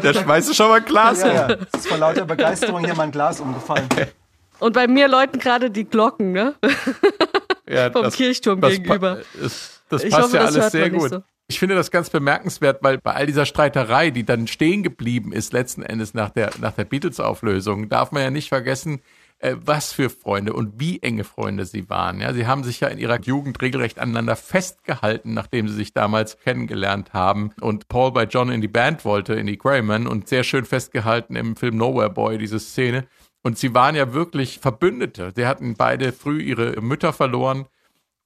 [0.01, 1.21] Da schmeißt du schon mal Glas.
[1.21, 1.47] Ja, ja.
[1.71, 3.87] Es ist vor lauter Begeisterung hier mein Glas umgefallen.
[4.59, 6.55] Und bei mir läuten gerade die Glocken, ne?
[7.67, 9.19] Ja, Vom das, Kirchturm das gegenüber.
[9.41, 11.09] Ist, das passt hoffe, ja alles sehr gut.
[11.09, 11.23] So.
[11.47, 15.51] Ich finde das ganz bemerkenswert, weil bei all dieser Streiterei, die dann stehen geblieben ist,
[15.51, 19.01] letzten Endes nach der, nach der Beatles-Auflösung, darf man ja nicht vergessen,
[19.39, 22.21] äh, was für Freunde und wie enge Freunde sie waren.
[22.21, 26.37] Ja, sie haben sich ja in ihrer Jugend regelrecht aneinander festgehalten, nachdem sie sich damals
[26.39, 27.51] kennengelernt haben.
[27.61, 31.35] Und Paul bei John in die Band wollte, in die Greyman, und sehr schön festgehalten
[31.35, 33.07] im Film Nowhere Boy, diese Szene.
[33.41, 35.31] Und sie waren ja wirklich Verbündete.
[35.35, 37.67] Sie hatten beide früh ihre Mütter verloren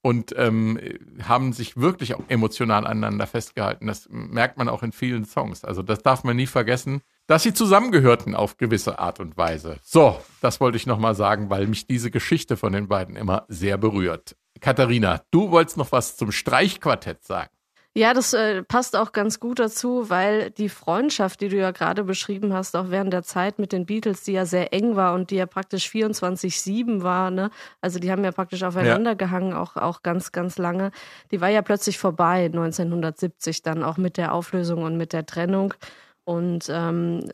[0.04, 0.80] und ähm,
[1.24, 3.88] haben sich wirklich auch emotional aneinander festgehalten.
[3.88, 5.64] Das merkt man auch in vielen Songs.
[5.64, 9.78] Also das darf man nie vergessen, dass sie zusammengehörten auf gewisse Art und Weise.
[9.82, 13.78] So, das wollte ich nochmal sagen, weil mich diese Geschichte von den beiden immer sehr
[13.78, 14.36] berührt.
[14.60, 17.52] Katharina, du wolltest noch was zum Streichquartett sagen.
[17.96, 22.04] Ja, das äh, passt auch ganz gut dazu, weil die Freundschaft, die du ja gerade
[22.04, 25.30] beschrieben hast, auch während der Zeit mit den Beatles, die ja sehr eng war und
[25.30, 27.52] die ja praktisch 24-7 war, ne?
[27.82, 29.16] Also die haben ja praktisch aufeinander ja.
[29.16, 30.90] gehangen, auch, auch ganz, ganz lange.
[31.30, 35.76] Die war ja plötzlich vorbei, 1970 dann auch mit der Auflösung und mit der Trennung.
[36.24, 37.30] Und, ähm,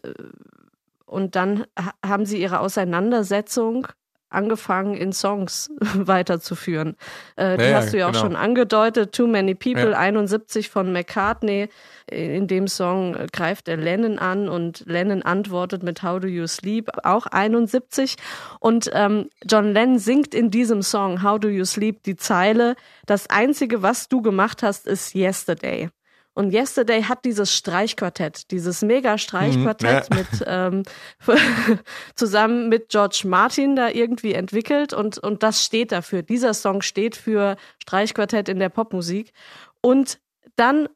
[1.06, 1.68] und dann
[2.06, 3.88] haben sie ihre Auseinandersetzung
[4.30, 6.96] angefangen, in Songs weiterzuführen.
[7.36, 8.24] Äh, die ja, hast du ja auch genau.
[8.24, 9.14] schon angedeutet.
[9.14, 9.98] Too Many People, ja.
[9.98, 11.70] 71 von McCartney.
[12.08, 16.90] In dem Song greift er Lennon an und Lennon antwortet mit How Do You Sleep,
[17.04, 18.16] auch 71.
[18.60, 23.30] Und ähm, John Lennon singt in diesem Song How Do You Sleep die Zeile, das
[23.30, 25.90] Einzige, was du gemacht hast, ist Yesterday.
[26.40, 30.84] Und Yesterday hat dieses Streichquartett, dieses Mega-Streichquartett mhm, mit ähm,
[32.16, 36.24] zusammen mit George Martin da irgendwie entwickelt und und das steht dafür.
[36.24, 39.34] Dieser Song steht für Streichquartett in der Popmusik.
[39.82, 40.18] Und
[40.56, 40.88] dann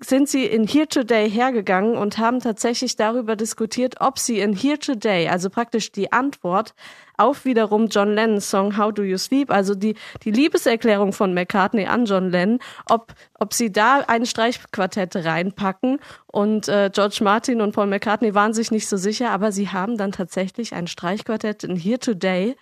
[0.00, 4.78] sind sie in Here Today hergegangen und haben tatsächlich darüber diskutiert, ob sie in Here
[4.78, 6.74] Today, also praktisch die Antwort
[7.16, 9.94] auf wiederum John Lennons Song How Do You Sleep, also die,
[10.24, 12.58] die Liebeserklärung von McCartney an John Lennon,
[12.90, 15.98] ob, ob sie da ein Streichquartett reinpacken.
[16.26, 19.96] Und äh, George Martin und Paul McCartney waren sich nicht so sicher, aber sie haben
[19.96, 22.56] dann tatsächlich ein Streichquartett in Here Today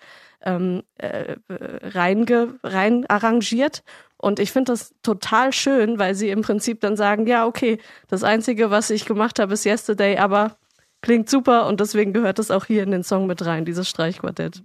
[0.45, 3.83] ähm, äh, reinge, rein arrangiert.
[4.25, 8.23] Und ich finde das total schön, weil sie im Prinzip dann sagen, ja, okay, das
[8.23, 10.57] Einzige, was ich gemacht habe, ist Yesterday, aber
[11.03, 14.63] klingt super und deswegen gehört das auch hier in den Song mit rein, dieses Streichquartett.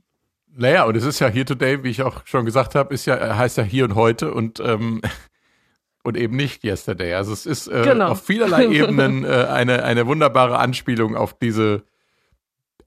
[0.56, 3.36] Naja, und es ist ja Here Today, wie ich auch schon gesagt habe, ist ja,
[3.36, 5.02] heißt ja hier und heute und, ähm,
[6.04, 7.12] und eben nicht Yesterday.
[7.12, 8.12] Also es ist äh, genau.
[8.12, 11.82] auf vielerlei Ebenen äh, eine, eine wunderbare Anspielung auf diese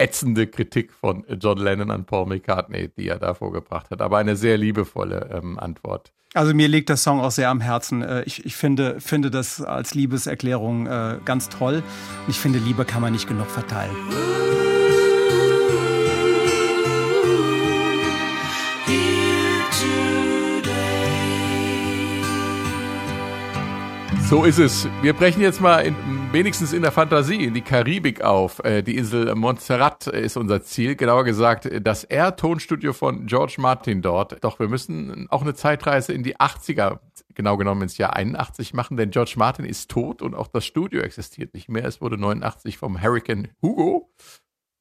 [0.03, 4.01] ätzende Kritik von John Lennon an Paul McCartney, die er da vorgebracht hat.
[4.01, 6.11] Aber eine sehr liebevolle ähm, Antwort.
[6.33, 8.01] Also mir liegt der Song auch sehr am Herzen.
[8.01, 11.75] Äh, ich, ich finde, finde das als Liebeserklärung äh, ganz toll.
[12.25, 13.95] Und ich finde, Liebe kann man nicht genug verteilen.
[24.29, 24.87] So ist es.
[25.03, 25.95] Wir brechen jetzt mal in,
[26.33, 28.57] wenigstens in der Fantasie in die Karibik auf.
[28.63, 30.95] Äh, die Insel Montserrat ist unser Ziel.
[30.95, 34.43] Genauer gesagt, das Air-Tonstudio von George Martin dort.
[34.43, 36.99] Doch wir müssen auch eine Zeitreise in die 80er,
[37.35, 41.01] genau genommen ins Jahr 81 machen, denn George Martin ist tot und auch das Studio
[41.01, 41.85] existiert nicht mehr.
[41.85, 44.09] Es wurde 89 vom Hurricane Hugo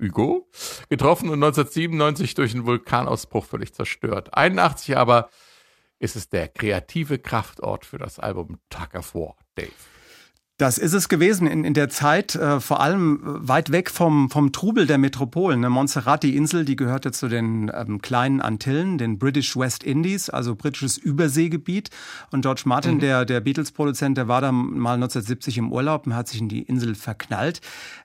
[0.01, 0.49] Hugo
[0.88, 4.35] getroffen und 1997 durch einen Vulkanausbruch völlig zerstört.
[4.35, 5.29] 81 aber
[5.99, 8.59] ist es der kreative Kraftort für das Album
[8.97, 9.92] of War, Dave.
[10.59, 14.53] Das ist es gewesen in, in der Zeit, äh, vor allem weit weg vom, vom
[14.53, 15.61] Trubel der Metropolen.
[15.61, 15.71] Ne?
[15.71, 20.55] Montserrat, die Insel, die gehörte zu den ähm, kleinen Antillen, den British West Indies, also
[20.55, 21.91] britisches Überseegebiet.
[22.31, 23.01] Und George Martin, mhm.
[23.01, 26.62] der, der Beatles-Produzent, der war da mal 1970 im Urlaub und hat sich in die
[26.62, 27.61] Insel verknallt.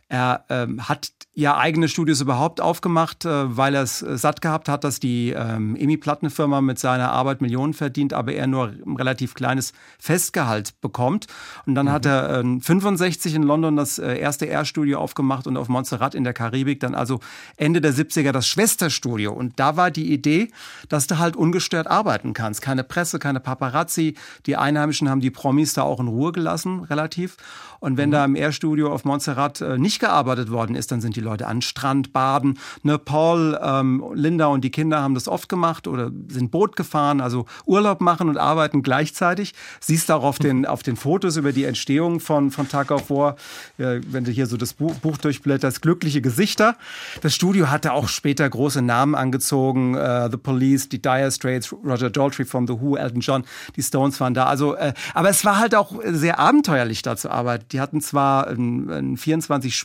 [0.09, 4.69] Er ähm, hat ja eigene Studios überhaupt aufgemacht, äh, weil er es äh, satt gehabt
[4.69, 9.33] hat, dass die ähm, EMI-Plattenfirma mit seiner Arbeit Millionen verdient, aber er nur ein relativ
[9.33, 11.27] kleines Festgehalt bekommt.
[11.65, 11.91] Und dann mhm.
[11.91, 16.23] hat er äh, 65 in London das äh, erste R-Studio aufgemacht und auf Montserrat in
[16.23, 17.19] der Karibik dann also
[17.57, 19.33] Ende der 70er das Schwesterstudio.
[19.33, 20.51] Und da war die Idee,
[20.87, 22.61] dass du halt ungestört arbeiten kannst.
[22.61, 24.15] Keine Presse, keine Paparazzi.
[24.45, 27.35] Die Einheimischen haben die Promis da auch in Ruhe gelassen, relativ.
[27.79, 28.13] Und wenn mhm.
[28.13, 31.61] da im R-Studio auf Montserrat äh, nicht gearbeitet worden ist, dann sind die Leute an
[31.63, 32.59] Strand baden.
[32.83, 37.19] Ne, Paul, ähm, Linda und die Kinder haben das oft gemacht oder sind Boot gefahren,
[37.19, 39.53] also Urlaub machen und arbeiten gleichzeitig.
[39.79, 43.09] Siehst du auch auf den, auf den Fotos über die Entstehung von, von Tag of
[43.09, 43.37] War,
[43.79, 46.75] äh, wenn du hier so das Buch, Buch durchblätterst, glückliche Gesichter.
[47.21, 52.11] Das Studio hatte auch später große Namen angezogen, äh, The Police, die Dire Straits, Roger
[52.11, 54.45] Daltrey von The Who, Elton John, die Stones waren da.
[54.45, 57.65] Also, äh, aber es war halt auch sehr abenteuerlich da zu arbeiten.
[57.71, 59.17] Die hatten zwar ein, ein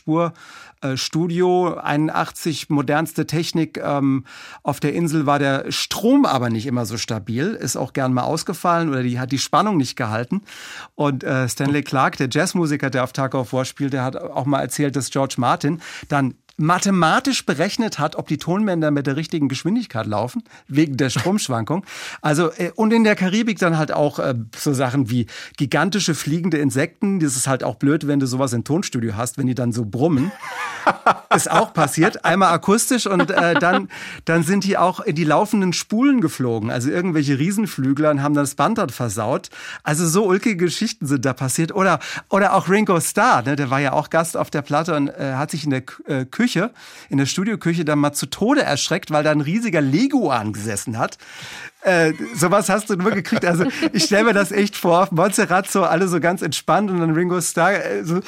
[0.03, 0.33] 24-Spur
[0.81, 3.77] äh, Studio, 81 modernste Technik.
[3.77, 4.25] Ähm,
[4.63, 8.23] auf der Insel war der Strom aber nicht immer so stabil, ist auch gern mal
[8.23, 10.41] ausgefallen oder die hat die Spannung nicht gehalten.
[10.95, 14.45] Und äh, Stanley Clark, der Jazzmusiker, der auf Tag of War spielt, der hat auch
[14.45, 19.49] mal erzählt, dass George Martin dann mathematisch berechnet hat, ob die Tonbänder mit der richtigen
[19.49, 21.85] Geschwindigkeit laufen, wegen der Stromschwankung.
[22.21, 25.25] Also, äh, und in der Karibik dann halt auch äh, so Sachen wie
[25.57, 27.19] gigantische fliegende Insekten.
[27.19, 29.85] Das ist halt auch blöd, wenn du sowas im Tonstudio hast, wenn die dann so
[29.85, 30.31] brummen.
[31.35, 32.23] ist auch passiert.
[32.23, 33.89] Einmal akustisch und äh, dann,
[34.25, 36.69] dann sind die auch in die laufenden Spulen geflogen.
[36.69, 39.49] Also irgendwelche Riesenflügler und haben das Band dort versaut.
[39.83, 41.73] Also so ulkige Geschichten sind da passiert.
[41.73, 45.07] Oder, oder auch Ringo Starr, ne, der war ja auch Gast auf der Platte und
[45.07, 46.71] äh, hat sich in der äh, Küche Küche,
[47.09, 51.17] in der Studioküche dann mal zu Tode erschreckt, weil da ein riesiger Leguan gesessen hat.
[51.83, 53.45] Äh, sowas hast du nur gekriegt.
[53.45, 56.99] Also ich stelle mir das echt vor, auf Montserrat so alle so ganz entspannt und
[56.99, 58.19] dann Ringo Starr äh, so,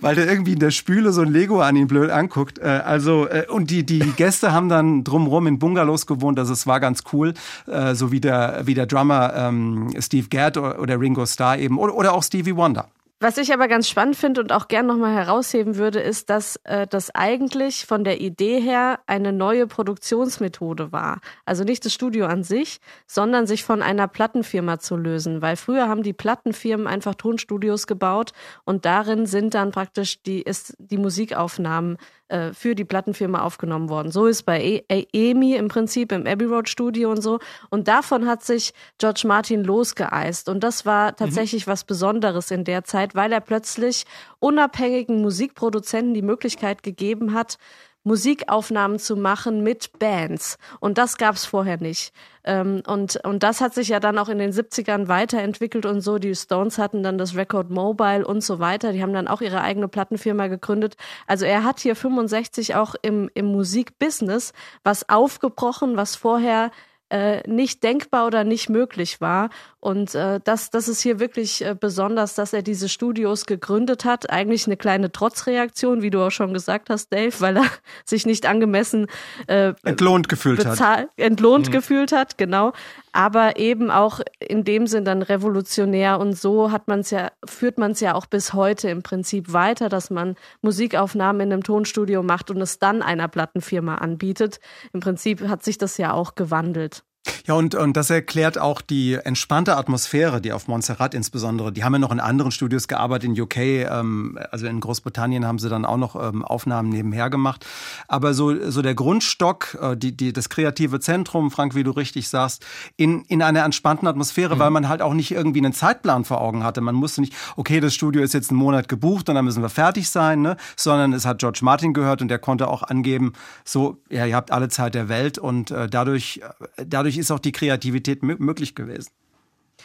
[0.00, 2.58] weil der irgendwie in der Spüle so ein Lego an ihn blöd anguckt.
[2.58, 6.40] Äh, also äh, und die die Gäste haben dann drumherum in Bungalows gewohnt.
[6.40, 7.34] Also es war ganz cool,
[7.68, 11.78] äh, so wie der wie der Drummer ähm, Steve Gadd oder, oder Ringo Starr eben
[11.78, 12.88] oder, oder auch Stevie Wonder.
[13.18, 16.86] Was ich aber ganz spannend finde und auch gern nochmal herausheben würde, ist, dass äh,
[16.86, 21.20] das eigentlich von der Idee her eine neue Produktionsmethode war.
[21.46, 25.40] Also nicht das Studio an sich, sondern sich von einer Plattenfirma zu lösen.
[25.40, 28.32] Weil früher haben die Plattenfirmen einfach Tonstudios gebaut
[28.64, 31.96] und darin sind dann praktisch die, ist die Musikaufnahmen
[32.28, 34.10] äh, für die Plattenfirma aufgenommen worden.
[34.10, 37.38] So ist bei e e EMI im Prinzip im Abbey Road Studio und so.
[37.70, 40.48] Und davon hat sich George Martin losgeeist.
[40.48, 41.16] Und das war mhm.
[41.16, 41.70] tatsächlich mhm.
[41.70, 44.04] was Besonderes in der Zeit, weil er plötzlich
[44.40, 47.58] unabhängigen Musikproduzenten die Möglichkeit gegeben hat,
[48.06, 50.58] Musikaufnahmen zu machen mit Bands.
[50.78, 52.12] Und das gab's vorher nicht.
[52.44, 56.18] Ähm, und, und das hat sich ja dann auch in den 70ern weiterentwickelt und so.
[56.18, 58.92] Die Stones hatten dann das Record Mobile und so weiter.
[58.92, 60.96] Die haben dann auch ihre eigene Plattenfirma gegründet.
[61.26, 64.52] Also er hat hier 65 auch im, im Musikbusiness
[64.84, 66.70] was aufgebrochen, was vorher
[67.10, 69.50] äh, nicht denkbar oder nicht möglich war.
[69.86, 74.28] Und äh, das, das ist hier wirklich äh, besonders, dass er diese Studios gegründet hat.
[74.30, 77.66] Eigentlich eine kleine Trotzreaktion, wie du auch schon gesagt hast, Dave, weil er
[78.04, 79.06] sich nicht angemessen
[79.46, 81.08] äh, entlohnt gefühlt hat.
[81.16, 81.70] Entlohnt mhm.
[81.70, 82.72] gefühlt hat, genau.
[83.12, 87.78] Aber eben auch in dem Sinn dann revolutionär und so hat man es ja, führt
[87.78, 92.24] man es ja auch bis heute im Prinzip weiter, dass man Musikaufnahmen in einem Tonstudio
[92.24, 94.58] macht und es dann einer Plattenfirma anbietet.
[94.92, 97.04] Im Prinzip hat sich das ja auch gewandelt.
[97.46, 101.92] Ja, und, und das erklärt auch die entspannte Atmosphäre, die auf Montserrat insbesondere, die haben
[101.92, 105.84] ja noch in anderen Studios gearbeitet, in UK, ähm, also in Großbritannien haben sie dann
[105.84, 107.64] auch noch ähm, Aufnahmen nebenher gemacht.
[108.08, 112.28] Aber so, so der Grundstock, äh, die, die, das kreative Zentrum, Frank, wie du richtig
[112.28, 112.64] sagst,
[112.96, 114.58] in, in einer entspannten Atmosphäre, mhm.
[114.58, 116.80] weil man halt auch nicht irgendwie einen Zeitplan vor Augen hatte.
[116.80, 119.68] Man musste nicht, okay, das Studio ist jetzt einen Monat gebucht und dann müssen wir
[119.68, 120.56] fertig sein, ne?
[120.76, 123.32] sondern es hat George Martin gehört und der konnte auch angeben,
[123.64, 126.40] so, ja, ihr habt alle Zeit der Welt und äh, dadurch,
[126.76, 126.86] äh,
[127.16, 129.10] dadurch ist auch die Kreativität möglich gewesen.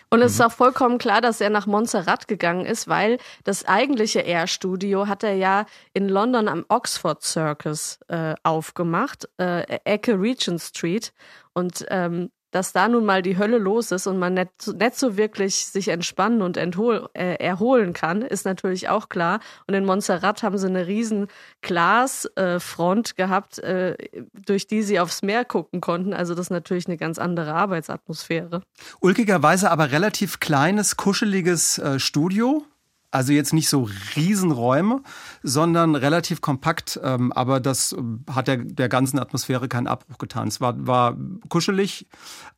[0.09, 4.21] Und es ist auch vollkommen klar, dass er nach Montserrat gegangen ist, weil das eigentliche
[4.21, 11.13] Air-Studio hat er ja in London am Oxford Circus äh, aufgemacht, äh, Ecke Regent Street.
[11.53, 15.17] Und ähm, dass da nun mal die Hölle los ist und man nicht, nicht so
[15.17, 19.39] wirklich sich entspannen und enthol, äh, erholen kann, ist natürlich auch klar.
[19.67, 21.27] Und in Montserrat haben sie eine riesen
[21.61, 23.97] Glasfront äh, gehabt, äh,
[24.45, 26.13] durch die sie aufs Meer gucken konnten.
[26.13, 28.61] Also das ist natürlich eine ganz andere Arbeitsatmosphäre.
[28.99, 32.65] Ulkigerweise aber relativ kleines, kuscheliges äh, Studio.
[33.11, 35.03] Also jetzt nicht so Riesenräume,
[35.43, 36.99] sondern relativ kompakt.
[37.03, 37.97] Ähm, aber das äh,
[38.31, 40.47] hat der, der ganzen Atmosphäre keinen Abbruch getan.
[40.47, 41.17] Es war, war
[41.49, 42.07] kuschelig,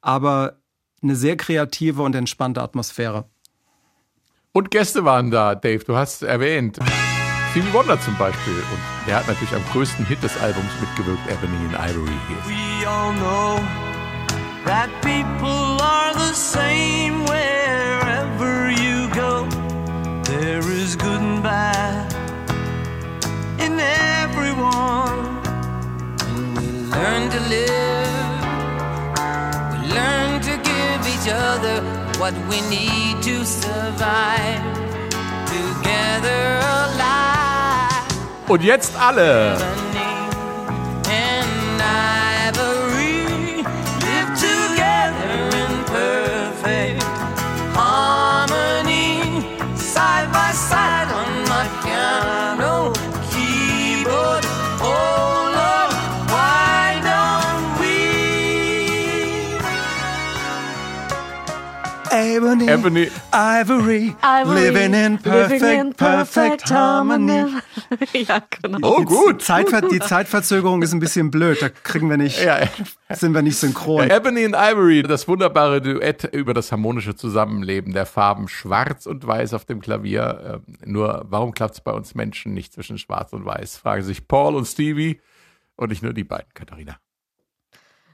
[0.02, 0.60] aber
[1.02, 3.26] eine sehr kreative und entspannte Atmosphäre.
[4.52, 5.84] Und Gäste waren da, Dave.
[5.84, 6.78] Du hast erwähnt.
[7.52, 8.54] Stevie Wonder zum Beispiel.
[8.54, 12.18] Und der hat natürlich am größten Hit des Albums mitgewirkt, Ebony and Ivory.
[12.48, 13.60] We all know
[14.66, 17.33] that people are the same wherever
[20.94, 22.14] There is good and bad
[23.60, 25.42] in everyone.
[26.20, 28.36] When we learn to live,
[29.72, 31.82] we learn to give each other
[32.20, 34.62] what we need to survive.
[35.48, 38.48] Together alive.
[38.48, 39.58] Und jetzt alle.
[62.36, 63.12] Ebony, Ebony.
[63.32, 67.62] Ivory, Ivory, living in perfect, living in perfect harmony.
[68.14, 68.80] ja, genau.
[68.82, 69.42] Oh, gut.
[69.42, 71.62] Die, Zeitver die Zeitverzögerung ist ein bisschen blöd.
[71.62, 72.68] Da kriegen wir nicht, ja.
[73.10, 74.08] sind wir nicht synchron.
[74.08, 79.26] Ja, Ebony and Ivory, das wunderbare Duett über das harmonische Zusammenleben der Farben Schwarz und
[79.28, 80.62] Weiß auf dem Klavier.
[80.68, 83.78] Ähm, nur, warum klappt es bei uns Menschen nicht zwischen Schwarz und Weiß?
[83.78, 85.22] Fragen sich Paul und Stevie
[85.76, 86.98] und nicht nur die beiden, Katharina.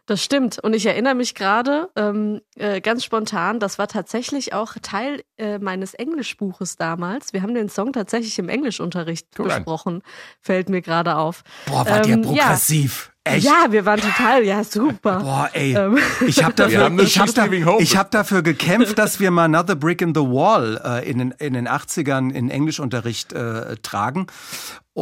[0.10, 0.57] Das stimmt.
[0.57, 5.60] Und ich erinnere mich gerade ähm, äh, ganz spontan, das war tatsächlich auch Teil äh,
[5.60, 7.32] meines Englischbuches damals.
[7.32, 9.45] Wir haben den Song tatsächlich im Englischunterricht cool.
[9.45, 10.01] besprochen.
[10.41, 11.43] Fällt mir gerade auf.
[11.68, 13.12] Boah, war ähm, der progressiv.
[13.28, 13.34] Ja.
[13.34, 13.45] Echt?
[13.45, 15.20] Ja, wir waren total, ja, super.
[15.20, 15.76] Boah, ey.
[15.76, 15.99] Ähm.
[16.26, 17.45] Ich habe dafür, ich hab da,
[17.78, 21.32] ich hab dafür gekämpft, dass wir mal Another Brick in the Wall äh, in, den,
[21.38, 24.26] in den 80ern in Englischunterricht äh, tragen.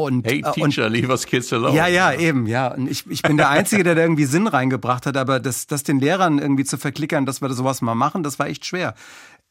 [0.04, 1.76] Und, hey, äh, Teacher, und, leave us kids alone.
[1.76, 2.74] Ja, ja, eben, ja.
[2.74, 5.84] Und ich, ich bin der Einzige, der da irgendwie Sinn reingebracht hat, aber das, das
[5.84, 8.94] den Lehrern irgendwie zu verklickern, dass wir sowas mal machen, das war echt schwer.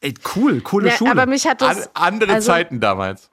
[0.01, 1.11] Ey, cool, coole ja, Schule.
[1.11, 3.29] Aber mich hat das, An, andere also, Zeiten damals.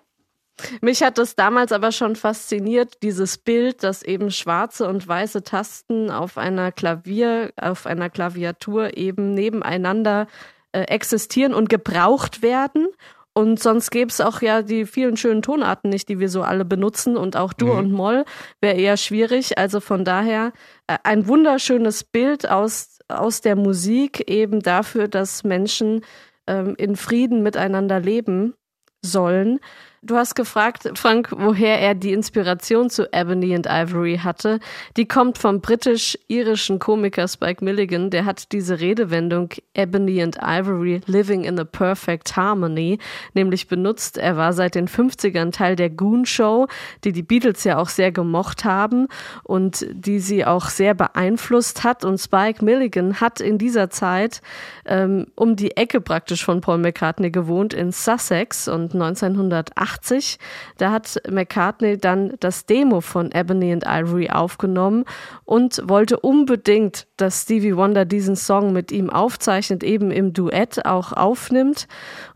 [0.80, 6.10] Mich hat das damals aber schon fasziniert, dieses Bild, dass eben schwarze und weiße Tasten
[6.10, 10.28] auf einer Klavier, auf einer Klaviatur eben nebeneinander
[10.72, 12.86] äh, existieren und gebraucht werden
[13.34, 16.64] und sonst gäbe es auch ja die vielen schönen Tonarten nicht, die wir so alle
[16.64, 17.16] benutzen.
[17.16, 17.78] Und auch Dur mhm.
[17.80, 18.24] und Moll
[18.60, 19.58] wäre eher schwierig.
[19.58, 20.52] Also von daher
[20.86, 26.02] äh, ein wunderschönes Bild aus, aus der Musik eben dafür, dass Menschen
[26.46, 28.54] ähm, in Frieden miteinander leben
[29.02, 29.58] sollen.
[30.06, 34.60] Du hast gefragt, Frank, woher er die Inspiration zu Ebony and Ivory hatte.
[34.98, 38.10] Die kommt vom britisch-irischen Komiker Spike Milligan.
[38.10, 42.98] Der hat diese Redewendung Ebony and Ivory living in a perfect harmony
[43.32, 44.18] nämlich benutzt.
[44.18, 46.66] Er war seit den 50ern Teil der Goon Show,
[47.04, 49.08] die die Beatles ja auch sehr gemocht haben
[49.42, 52.04] und die sie auch sehr beeinflusst hat.
[52.04, 54.42] Und Spike Milligan hat in dieser Zeit
[54.84, 60.38] ähm, um die Ecke praktisch von Paul McCartney gewohnt in Sussex und 1980 1980.
[60.78, 65.04] Da hat McCartney dann das Demo von Ebony and Ivory aufgenommen
[65.44, 71.12] und wollte unbedingt, dass Stevie Wonder diesen Song mit ihm aufzeichnet, eben im Duett auch
[71.12, 71.86] aufnimmt.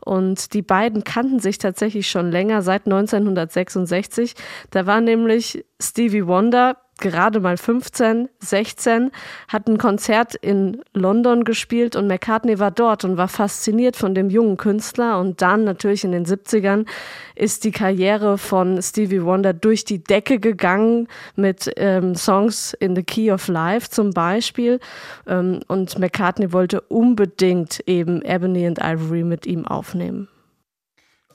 [0.04, 4.34] Und die beiden kannten sich tatsächlich schon länger, seit 1966.
[4.70, 9.10] Da war nämlich Stevie Wonder gerade mal 15, 16,
[9.48, 14.30] hat ein Konzert in London gespielt und McCartney war dort und war fasziniert von dem
[14.30, 15.18] jungen Künstler.
[15.18, 16.86] Und dann natürlich in den 70ern
[17.34, 23.02] ist die Karriere von Stevie Wonder durch die Decke gegangen mit ähm, Songs in the
[23.02, 24.80] Key of Life zum Beispiel.
[25.26, 30.28] Ähm, und McCartney wollte unbedingt eben Ebony and Ivory mit ihm aufnehmen.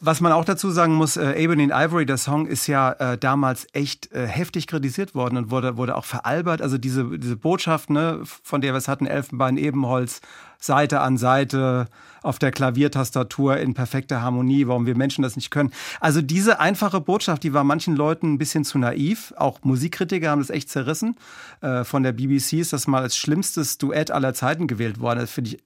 [0.06, 3.18] Was man auch dazu sagen muss, äh, Ebony and Ivory, der Song ist ja äh,
[3.18, 6.62] damals echt äh, heftig kritisiert worden und wurde, wurde auch veralbert.
[6.62, 10.20] Also diese, diese Botschaft, ne, von der wir es hatten, Elfenbein, Ebenholz,
[10.60, 11.88] Seite an Seite
[12.22, 15.72] auf der Klaviertastatur in perfekter Harmonie, warum wir Menschen das nicht können.
[16.02, 19.34] Also diese einfache Botschaft, die war manchen Leuten ein bisschen zu naiv.
[19.38, 21.16] Auch Musikkritiker haben das echt zerrissen.
[21.62, 25.20] Äh, von der BBC ist das mal als schlimmstes Duett aller Zeiten gewählt worden.
[25.20, 25.64] Das finde ich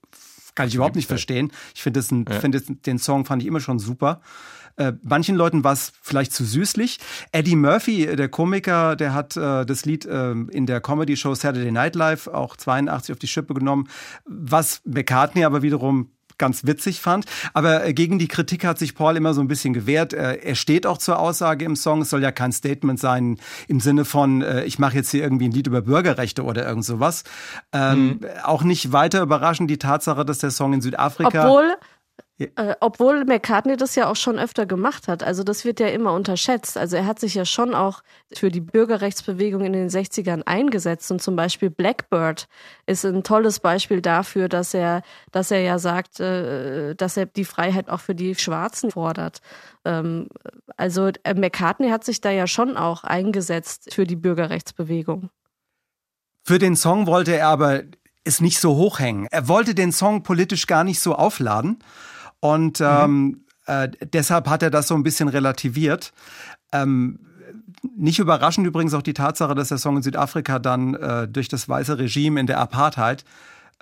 [0.58, 1.52] kann ich überhaupt nicht verstehen.
[1.76, 2.40] Ich finde ja.
[2.40, 4.22] find den Song fand ich immer schon super.
[4.76, 7.00] Äh, manchen Leuten war es vielleicht zu süßlich.
[7.32, 11.96] Eddie Murphy, der Komiker, der hat äh, das Lied äh, in der Comedy-Show Saturday Night
[11.96, 13.88] Live auch 82 auf die Schippe genommen,
[14.26, 17.26] was McCartney aber wiederum ganz witzig fand.
[17.54, 20.14] Aber äh, gegen die Kritik hat sich Paul immer so ein bisschen gewehrt.
[20.14, 22.02] Äh, er steht auch zur Aussage im Song.
[22.02, 25.48] Es soll ja kein Statement sein im Sinne von, äh, ich mache jetzt hier irgendwie
[25.48, 27.24] ein Lied über Bürgerrechte oder irgend sowas.
[27.74, 28.20] Ähm, mhm.
[28.44, 31.46] Auch nicht weiter überraschend die Tatsache, dass der Song in Südafrika.
[31.46, 31.78] Obwohl
[32.40, 35.24] äh, obwohl McCartney das ja auch schon öfter gemacht hat.
[35.24, 36.78] Also das wird ja immer unterschätzt.
[36.78, 41.10] Also er hat sich ja schon auch für die Bürgerrechtsbewegung in den 60ern eingesetzt.
[41.12, 42.48] Und zum Beispiel Blackbird
[42.86, 47.46] ist ein tolles Beispiel dafür, dass er, dass er ja sagt, äh, dass er die
[47.46, 49.40] Freiheit auch für die Schwarzen fordert.
[49.84, 50.28] Ähm,
[50.76, 55.32] also äh, McCartney hat sich da ja schon auch eingesetzt für die Bürgerrechtsbewegung.
[56.44, 57.82] Für den Song wollte er aber
[58.24, 59.28] es nicht so hochhängen.
[59.32, 61.80] Er wollte den Song politisch gar nicht so aufladen.
[62.40, 62.86] Und mhm.
[62.86, 66.14] ähm, äh, deshalb hat er das so ein bisschen relativiert.
[66.72, 67.20] Ähm,
[67.96, 71.68] nicht überraschend übrigens auch die Tatsache, dass der Song in Südafrika dann äh, durch das
[71.70, 73.24] weiße Regime in der Apartheid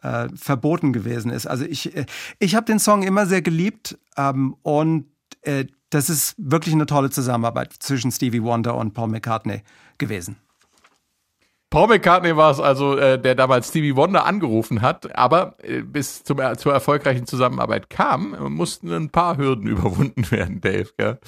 [0.01, 1.47] äh, verboten gewesen ist.
[1.47, 2.05] Also ich, äh,
[2.39, 5.05] ich habe den Song immer sehr geliebt ähm, und
[5.41, 9.61] äh, das ist wirklich eine tolle Zusammenarbeit zwischen Stevie Wonder und Paul McCartney
[9.97, 10.35] gewesen.
[11.75, 16.23] Paul McCartney war es also, äh, der damals Stevie Wonder angerufen hat, aber äh, bis
[16.23, 20.87] zum, äh, zur erfolgreichen Zusammenarbeit kam, mussten ein paar Hürden überwunden werden, Dave.
[20.97, 21.19] Gell?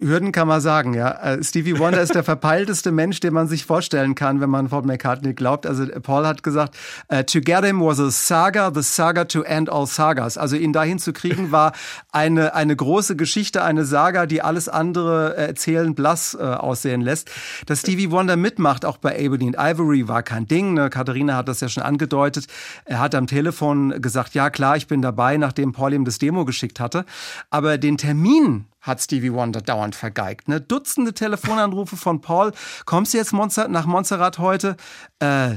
[0.00, 1.10] Hürden kann man sagen, ja.
[1.10, 4.82] Äh, Stevie Wonder ist der verpeilteste Mensch, den man sich vorstellen kann, wenn man Paul
[4.82, 5.66] McCartney glaubt.
[5.66, 6.76] Also Paul hat gesagt,
[7.12, 10.36] uh, to get him was a saga, the saga to end all sagas.
[10.36, 11.72] Also ihn dahin zu kriegen war
[12.12, 17.30] eine, eine große Geschichte, eine Saga, die alles andere erzählen blass äh, aussehen lässt.
[17.66, 20.74] Dass Stevie Wonder mitmacht, auch bei Ebony and Ivory, war kein Ding.
[20.74, 20.90] Ne?
[20.90, 22.46] Katharina hat das ja schon angedeutet.
[22.84, 26.44] Er hat am Telefon gesagt, ja klar, ich bin dabei, nachdem Paul ihm das Demo
[26.44, 27.04] geschickt hatte.
[27.50, 30.48] Aber den Termin hat Stevie Wonder dauernd vergeigt.
[30.48, 30.60] Ne?
[30.60, 32.52] Dutzende Telefonanrufe von Paul.
[32.84, 34.76] Kommst du jetzt nach Montserrat heute?
[35.18, 35.56] Äh,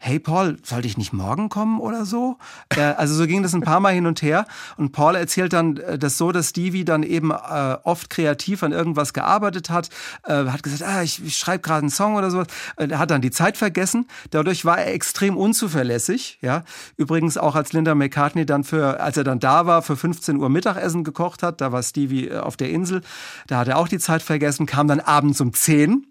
[0.00, 2.38] hey Paul, sollte ich nicht morgen kommen oder so?
[2.70, 4.46] Äh, also so ging das ein paar Mal hin und her.
[4.76, 8.72] Und Paul erzählt dann äh, das so, dass Stevie dann eben äh, oft kreativ an
[8.72, 9.90] irgendwas gearbeitet hat,
[10.24, 12.42] äh, hat gesagt, ah, ich, ich schreibe gerade einen Song oder so.
[12.76, 14.06] Äh, er hat dann die Zeit vergessen.
[14.30, 16.38] Dadurch war er extrem unzuverlässig.
[16.42, 16.62] Ja,
[16.96, 20.48] übrigens auch als Linda McCartney dann für, als er dann da war, für 15 Uhr
[20.48, 23.02] Mittagessen gekocht hat, da war Stevie äh, auf der Insel,
[23.48, 26.06] da hat er auch die Zeit vergessen, kam dann abends um 10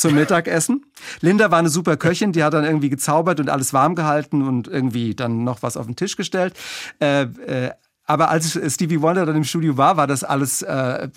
[0.00, 0.86] zum Mittagessen.
[1.20, 4.66] Linda war eine super Köchin, die hat dann irgendwie gezaubert und alles warm gehalten und
[4.66, 6.54] irgendwie dann noch was auf den Tisch gestellt.
[7.00, 7.70] Äh, äh,
[8.06, 11.08] aber als Stevie Wonder dann im Studio war, war das alles äh,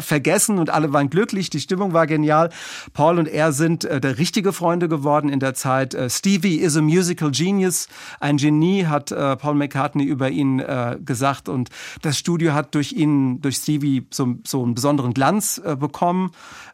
[0.00, 2.50] vergessen und alle waren glücklich, die Stimmung war genial.
[2.92, 5.94] Paul und er sind äh, der richtige Freunde geworden in der Zeit.
[5.94, 7.88] Äh, Stevie is a musical genius,
[8.20, 11.70] ein Genie, hat äh, Paul McCartney über ihn äh, gesagt und
[12.02, 16.30] das Studio hat durch ihn, durch Stevie so, so einen besonderen Glanz bekommen.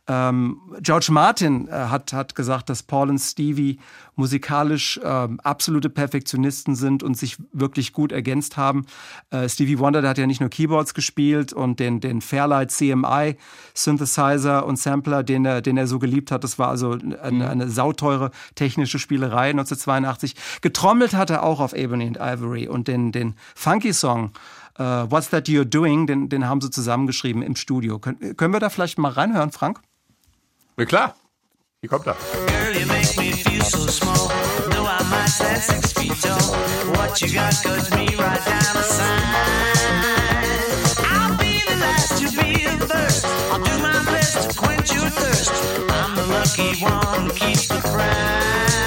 [0.08, 3.78] Ähm, George Martin äh, hat, hat gesagt, dass Paul und Stevie
[4.16, 8.86] musikalisch äh, absolute Perfektionisten sind und sich wirklich gut ergänzt haben.
[9.30, 13.36] Äh, Stevie Wonder, der hat ja nicht nur Keyboards gespielt und den, den Fairlight CMI
[13.74, 16.42] Synthesizer und Sampler, den er, den er so geliebt hat.
[16.42, 17.42] Das war also eine, mhm.
[17.42, 20.34] eine sauteure technische Spielerei 1982.
[20.62, 24.32] Getrommelt hat er auch auf Ebony and Ivory und den, den Funky Song
[24.78, 27.98] Uh, What's That You're Doing, den, den haben sie zusammengeschrieben im Studio.
[27.98, 29.82] Können, können wir da vielleicht mal reinhören, Frank?
[30.76, 31.14] Na klar.
[31.80, 32.16] Hier kommt er.
[32.46, 34.28] Girl, you make me feel so small.
[34.70, 36.54] No, I might stand six feet tall.
[36.96, 39.82] What you got goes me right down the side.
[41.12, 43.26] I'll be the last to be the first.
[43.52, 45.52] I'll do my best to quench your thirst.
[45.90, 48.81] I'm the lucky one who keeps the prize.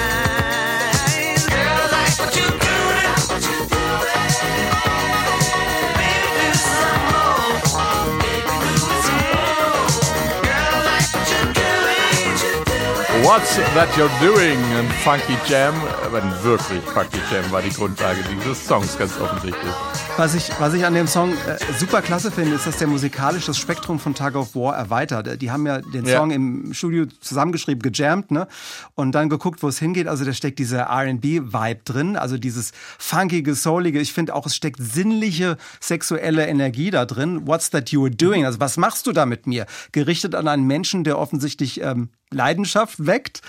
[13.25, 14.59] What's That You're Doing?
[14.77, 15.73] Ein Funky Jam.
[16.05, 19.73] Aber ein wirklich Funky Jam war die Grundlage dieses Songs, ganz offensichtlich.
[20.17, 23.47] Was ich, was ich an dem Song äh, super klasse finde, ist, dass der musikalisch
[23.47, 25.41] das Spektrum von Tug of War erweitert.
[25.41, 26.37] Die haben ja den Song ja.
[26.37, 28.47] im Studio zusammengeschrieben, gejammt, ne?
[28.93, 30.07] Und dann geguckt, wo es hingeht.
[30.07, 33.99] Also da steckt dieser R&B-Vibe drin, also dieses funkige, soulige.
[33.99, 37.45] Ich finde auch, es steckt sinnliche sexuelle Energie da drin.
[37.45, 38.45] What's that you are doing?
[38.45, 39.65] Also was machst du da mit mir?
[39.91, 43.41] Gerichtet an einen Menschen, der offensichtlich ähm, Leidenschaft weckt.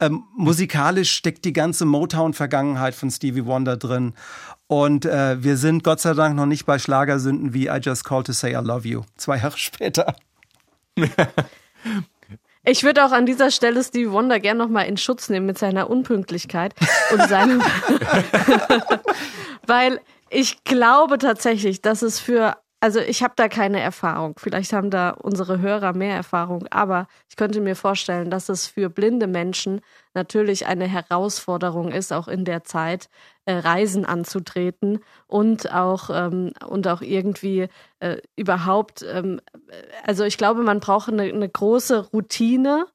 [0.00, 4.14] Ähm, musikalisch steckt die ganze Motown-Vergangenheit von Stevie Wonder drin.
[4.66, 8.26] Und äh, wir sind Gott sei Dank noch nicht bei Schlagersünden wie I Just Called
[8.26, 9.02] to Say I Love You.
[9.16, 10.16] Zwei Jahre später.
[12.64, 15.90] Ich würde auch an dieser Stelle Stevie Wonder gern nochmal in Schutz nehmen mit seiner
[15.90, 16.74] Unpünktlichkeit
[17.12, 17.60] und seinem,
[19.66, 20.00] weil
[20.34, 24.34] Ich glaube tatsächlich, dass es für also ich habe da keine Erfahrung.
[24.38, 28.90] Vielleicht haben da unsere Hörer mehr Erfahrung, aber ich könnte mir vorstellen, dass es für
[28.90, 29.82] blinde Menschen
[30.14, 33.08] natürlich eine Herausforderung ist, auch in der Zeit
[33.44, 37.68] äh, Reisen anzutreten und auch ähm, und auch irgendwie
[38.00, 39.02] äh, überhaupt.
[39.08, 39.40] Ähm,
[40.04, 42.86] also ich glaube, man braucht eine, eine große Routine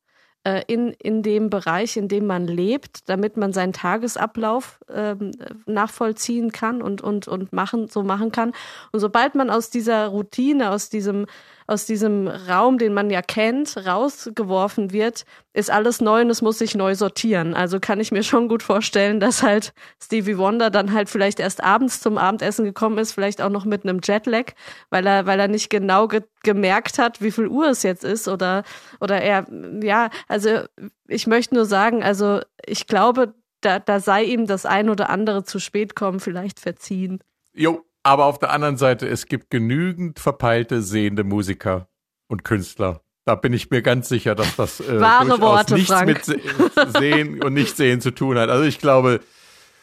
[0.47, 5.31] äh, in, in dem Bereich, in dem man lebt, damit man seinen Tagesablauf ähm,
[5.65, 8.53] nachvollziehen kann und, und, und machen, so machen kann.
[8.93, 11.25] Und sobald man aus dieser Routine, aus diesem
[11.67, 16.57] aus diesem Raum, den man ja kennt, rausgeworfen wird, ist alles neu und es muss
[16.59, 17.53] sich neu sortieren.
[17.53, 21.61] Also kann ich mir schon gut vorstellen, dass halt Stevie Wonder dann halt vielleicht erst
[21.61, 24.53] abends zum Abendessen gekommen ist, vielleicht auch noch mit einem Jetlag,
[24.89, 28.29] weil er, weil er nicht genau ge gemerkt hat, wie viel Uhr es jetzt ist
[28.29, 28.63] oder,
[29.01, 29.45] oder er,
[29.83, 30.61] ja, also
[31.07, 35.43] ich möchte nur sagen, also ich glaube, da, da sei ihm das ein oder andere
[35.43, 37.19] zu spät kommen vielleicht verziehen.
[37.53, 41.89] Jo, aber auf der anderen Seite, es gibt genügend verpeilte sehende Musiker
[42.29, 43.01] und Künstler.
[43.25, 46.07] Da bin ich mir ganz sicher, dass das äh, Wahre Worte, nichts Frank.
[46.07, 48.49] mit Sehen und Nichtsehen zu tun hat.
[48.49, 49.19] Also ich glaube,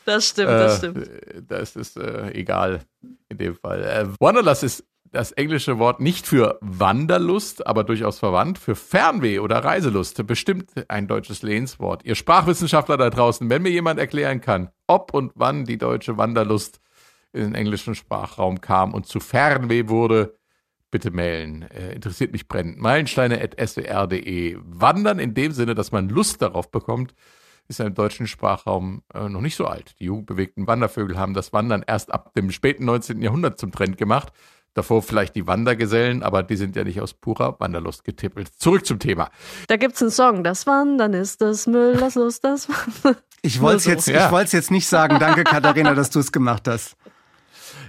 [0.06, 1.10] das stimmt, äh, das stimmt.
[1.48, 2.80] Das ist äh, egal
[3.28, 3.82] in dem Fall.
[3.84, 9.58] Äh, Wanderlust ist das englische Wort nicht für Wanderlust, aber durchaus verwandt, für Fernweh oder
[9.62, 10.26] Reiselust.
[10.26, 12.06] Bestimmt ein deutsches Lehnswort.
[12.06, 16.80] Ihr Sprachwissenschaftler da draußen, wenn mir jemand erklären kann, ob und wann die deutsche Wanderlust
[17.34, 20.38] in den englischen Sprachraum kam und zu Fernweh wurde,
[20.90, 21.62] bitte mailen.
[21.62, 22.78] Äh, interessiert mich brennend.
[22.78, 24.56] Meilensteine.swr.de.
[24.62, 27.14] Wandern in dem Sinne, dass man Lust darauf bekommt,
[27.66, 29.96] ist im deutschen Sprachraum äh, noch nicht so alt.
[29.98, 33.20] Die jugendbewegten Wandervögel haben das Wandern erst ab dem späten 19.
[33.22, 34.32] Jahrhundert zum Trend gemacht.
[34.74, 38.48] Davor vielleicht die Wandergesellen, aber die sind ja nicht aus purer Wanderlust getippelt.
[38.56, 39.30] Zurück zum Thema.
[39.68, 43.20] Da gibt's einen Song, das Wandern ist das Müll, das Lust, das Wandern.
[43.42, 44.40] Ich wollte es jetzt, ja.
[44.40, 45.18] jetzt nicht sagen.
[45.20, 46.96] Danke, Katharina, dass du es gemacht hast.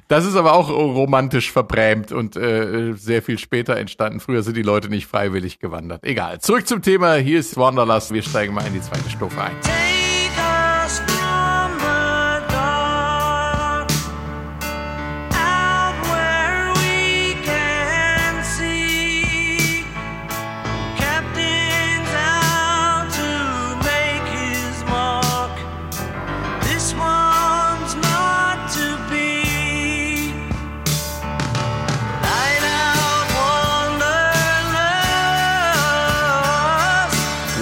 [0.08, 4.20] Das ist aber auch romantisch verbrämt und äh, sehr viel später entstanden.
[4.20, 6.04] Früher sind die Leute nicht freiwillig gewandert.
[6.04, 6.40] Egal.
[6.42, 7.16] Zurück zum Thema.
[7.16, 8.14] Hier ist Wanderlust.
[8.14, 9.95] Wir steigen mal in die zweite Stufe ein.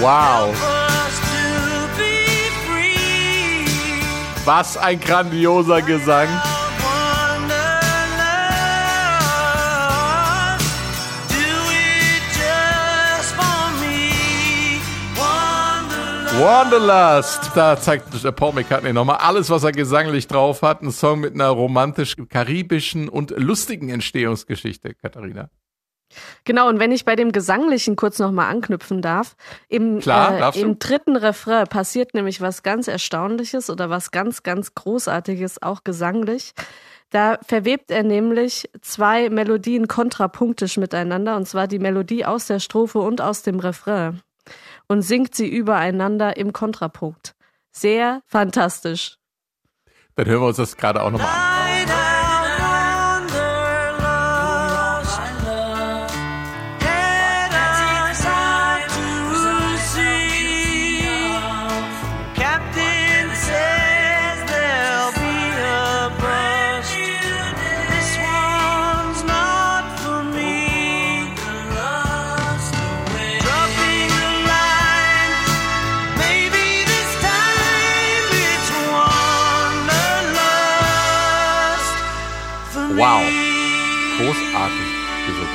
[0.04, 0.54] Wow.
[4.43, 6.28] Was ein grandioser Gesang.
[16.38, 17.51] Wanderlust.
[17.56, 20.82] Da zeigt Paul McCartney nochmal alles, was er gesanglich drauf hat.
[20.82, 25.49] Ein Song mit einer romantisch-karibischen und lustigen Entstehungsgeschichte, Katharina.
[26.45, 29.36] Genau, und wenn ich bei dem Gesanglichen kurz nochmal anknüpfen darf,
[29.70, 34.76] im, Klar, äh, im dritten Refrain passiert nämlich was ganz Erstaunliches oder was ganz, ganz
[34.76, 36.53] Großartiges, auch gesanglich.
[37.09, 42.99] Da verwebt er nämlich zwei Melodien kontrapunktisch miteinander, und zwar die Melodie aus der Strophe
[42.99, 44.22] und aus dem Refrain,
[44.88, 47.36] und singt sie übereinander im Kontrapunkt.
[47.72, 49.18] Sehr fantastisch.
[50.16, 51.53] Dann hören wir uns das gerade auch nochmal an.
[83.04, 83.22] Wow.
[84.18, 84.88] Großartig
[85.28, 85.49] gesungen.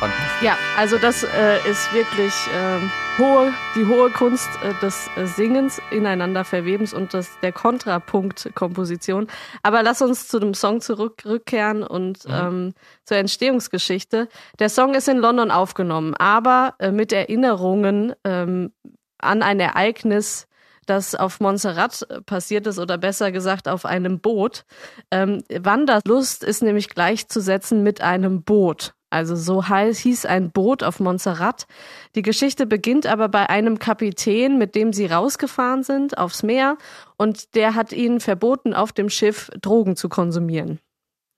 [0.00, 0.42] Fantastisch.
[0.42, 5.80] Ja, also das äh, ist wirklich äh, hohe, die hohe Kunst äh, des äh, Singens,
[5.92, 9.28] ineinander verwebens und das, der Kontrapunkt-Komposition.
[9.62, 12.34] Aber lass uns zu dem Song zurückkehren und mhm.
[12.34, 12.74] ähm,
[13.04, 14.28] zur Entstehungsgeschichte.
[14.58, 18.72] Der Song ist in London aufgenommen, aber äh, mit Erinnerungen ähm,
[19.18, 20.47] an ein Ereignis,
[20.88, 24.64] das auf Montserrat passiert ist oder besser gesagt auf einem Boot.
[25.10, 28.94] Ähm, Wanderlust ist nämlich gleichzusetzen mit einem Boot.
[29.10, 31.66] Also so hieß ein Boot auf Montserrat.
[32.14, 36.76] Die Geschichte beginnt aber bei einem Kapitän, mit dem sie rausgefahren sind aufs Meer
[37.16, 40.78] und der hat ihnen verboten, auf dem Schiff Drogen zu konsumieren.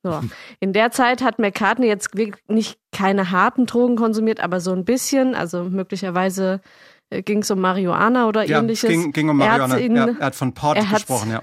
[0.02, 0.20] So.
[0.60, 2.10] In der Zeit hat McCartney jetzt
[2.48, 6.60] nicht keine harten Drogen konsumiert, aber so ein bisschen, also möglicherweise
[7.10, 8.88] ging es um Marihuana oder ja, ähnliches.
[8.88, 9.76] Ging, ging um Marihuana.
[9.76, 11.42] Er, ihn, ja, er hat von Port gesprochen, ja.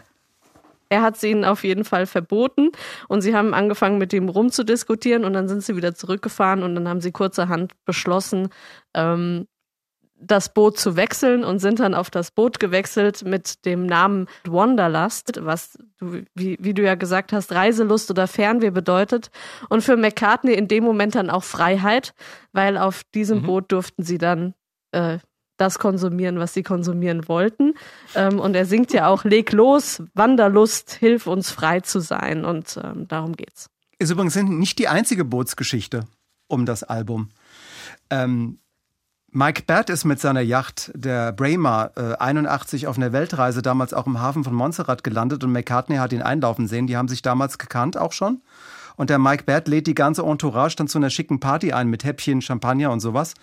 [0.90, 2.72] er hat sie ihnen auf jeden Fall verboten
[3.08, 6.88] und sie haben angefangen mit ihm rumzudiskutieren und dann sind sie wieder zurückgefahren und dann
[6.88, 8.50] haben sie kurzerhand beschlossen,
[8.94, 9.48] ähm,
[10.20, 15.46] das Boot zu wechseln und sind dann auf das Boot gewechselt mit dem Namen Wanderlust,
[15.46, 19.30] was du, wie, wie du ja gesagt hast, Reiselust oder Fernweh bedeutet.
[19.70, 22.14] Und für McCartney in dem Moment dann auch Freiheit,
[22.52, 23.46] weil auf diesem mhm.
[23.46, 24.56] Boot durften sie dann
[24.92, 25.20] äh,
[25.58, 27.74] das konsumieren, was sie konsumieren wollten.
[28.16, 32.46] Ähm, und er singt ja auch, leg los, Wanderlust, hilf uns frei zu sein.
[32.46, 33.70] Und ähm, darum geht's.
[34.00, 36.06] Ist übrigens nicht die einzige Bootsgeschichte
[36.48, 37.30] um das Album.
[38.10, 38.60] Ähm,
[39.30, 44.08] Mike Batt ist mit seiner Yacht, der Braemar, äh, 81 auf einer Weltreise damals auch
[44.08, 46.88] im Hafen von Montserrat gelandet und McCartney hat ihn einlaufen sehen.
[46.88, 48.42] Die haben sich damals gekannt auch schon.
[48.96, 52.04] Und der Mike Batt lädt die ganze Entourage dann zu einer schicken Party ein mit
[52.04, 53.36] Häppchen, Champagner und sowas.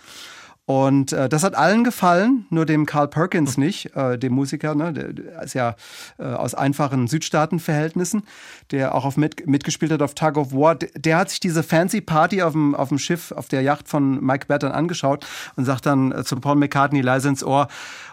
[0.67, 4.95] Und äh, das hat allen gefallen, nur dem Carl Perkins nicht, äh, dem Musiker, ne,
[4.95, 5.77] der, der ist ja
[6.19, 8.23] äh, aus einfachen Südstaatenverhältnissen,
[8.71, 10.75] der auch auf mit, mitgespielt hat auf Tug of War.
[10.75, 13.89] Der, der hat sich diese fancy Party auf dem, auf dem Schiff, auf der Yacht
[13.89, 17.69] von Mike Batten angeschaut und sagt dann äh, zu Paul McCartney leise ins Ohr,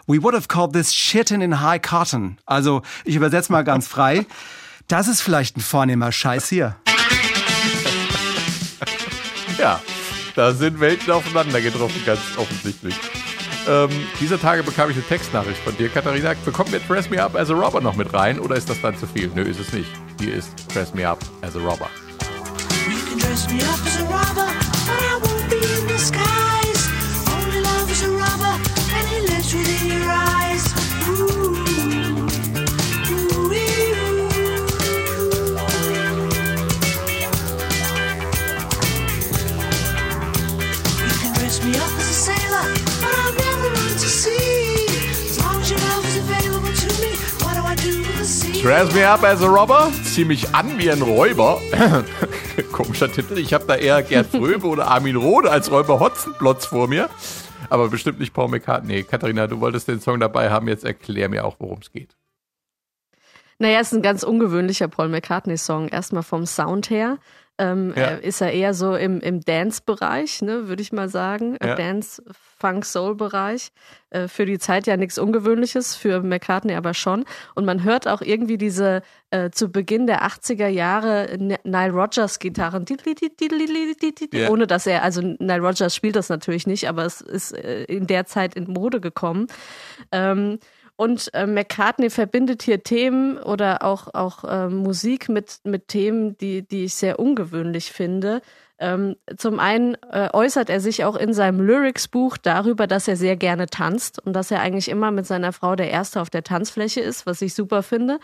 [0.06, 2.36] We would have called this shitting in high cotton.
[2.44, 4.26] Also ich übersetze mal ganz frei.
[4.88, 6.76] Das ist vielleicht ein vornehmer Scheiß hier.
[9.56, 9.80] Ja,
[10.34, 12.94] da sind Welten aufeinander getroffen, ganz offensichtlich.
[13.68, 16.34] Ähm, dieser Tage bekam ich eine Textnachricht von dir, Katharina.
[16.44, 18.96] Bekommt ihr Dress Me Up as a Robber noch mit rein oder ist das dann
[18.96, 19.30] zu viel?
[19.34, 19.90] Nö, ist es nicht.
[20.20, 21.88] Hier ist Dress Me Up as a Robber.
[22.88, 24.52] You can dress me up as a robber,
[24.86, 26.31] but I won't be in disguise.
[48.62, 49.90] Dress me up as a robber?
[50.04, 51.60] Zieh mich an wie ein Räuber.
[52.72, 53.36] Komischer Titel.
[53.38, 57.10] Ich habe da eher Gerd Fröbe oder Armin Rohde als Räuber Hotzenplotz vor mir.
[57.70, 58.98] Aber bestimmt nicht Paul McCartney.
[58.98, 60.68] Nee, Katharina, du wolltest den Song dabei haben.
[60.68, 62.16] Jetzt erklär mir auch, worum es geht.
[63.58, 65.88] Naja, es ist ein ganz ungewöhnlicher Paul McCartney-Song.
[65.88, 67.18] Erstmal vom Sound her
[67.62, 68.06] ähm, ja.
[68.08, 71.56] ist er eher so im, im Dance-Bereich, ne, würde ich mal sagen.
[71.62, 71.76] Ja.
[71.76, 72.22] Dance,
[72.58, 73.70] Funk, Soul-Bereich.
[74.10, 77.24] Äh, für die Zeit ja nichts Ungewöhnliches, für McCartney aber schon.
[77.54, 82.84] Und man hört auch irgendwie diese äh, zu Beginn der 80er Jahre Nile Rogers Gitarren,
[84.32, 84.50] ja.
[84.50, 88.06] ohne dass er, also Nile Rogers spielt das natürlich nicht, aber es ist äh, in
[88.08, 89.46] der Zeit in Mode gekommen.
[90.10, 90.58] Ähm,
[91.02, 96.62] und äh, McCartney verbindet hier Themen oder auch, auch äh, Musik mit, mit Themen, die,
[96.62, 98.40] die ich sehr ungewöhnlich finde.
[98.78, 103.34] Ähm, zum einen äh, äußert er sich auch in seinem Lyrics-Buch darüber, dass er sehr
[103.34, 107.00] gerne tanzt und dass er eigentlich immer mit seiner Frau der Erste auf der Tanzfläche
[107.00, 108.20] ist, was ich super finde.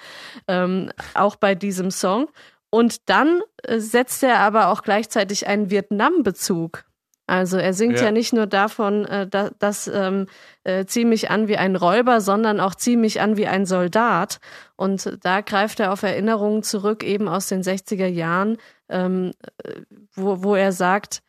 [0.47, 2.29] Ähm, auch bei diesem Song.
[2.71, 6.85] Und dann äh, setzt er aber auch gleichzeitig einen Vietnam-Bezug
[7.29, 10.27] also er singt ja, ja nicht nur davon, äh, dass, dass ähm,
[10.65, 14.41] äh, zieh mich an wie ein Räuber, sondern auch zieh mich an wie ein Soldat.
[14.77, 18.57] Und da greift er auf Erinnerungen zurück, eben aus den 60er Jahren,
[18.89, 19.83] ähm, äh,
[20.15, 21.21] wo, wo er sagt,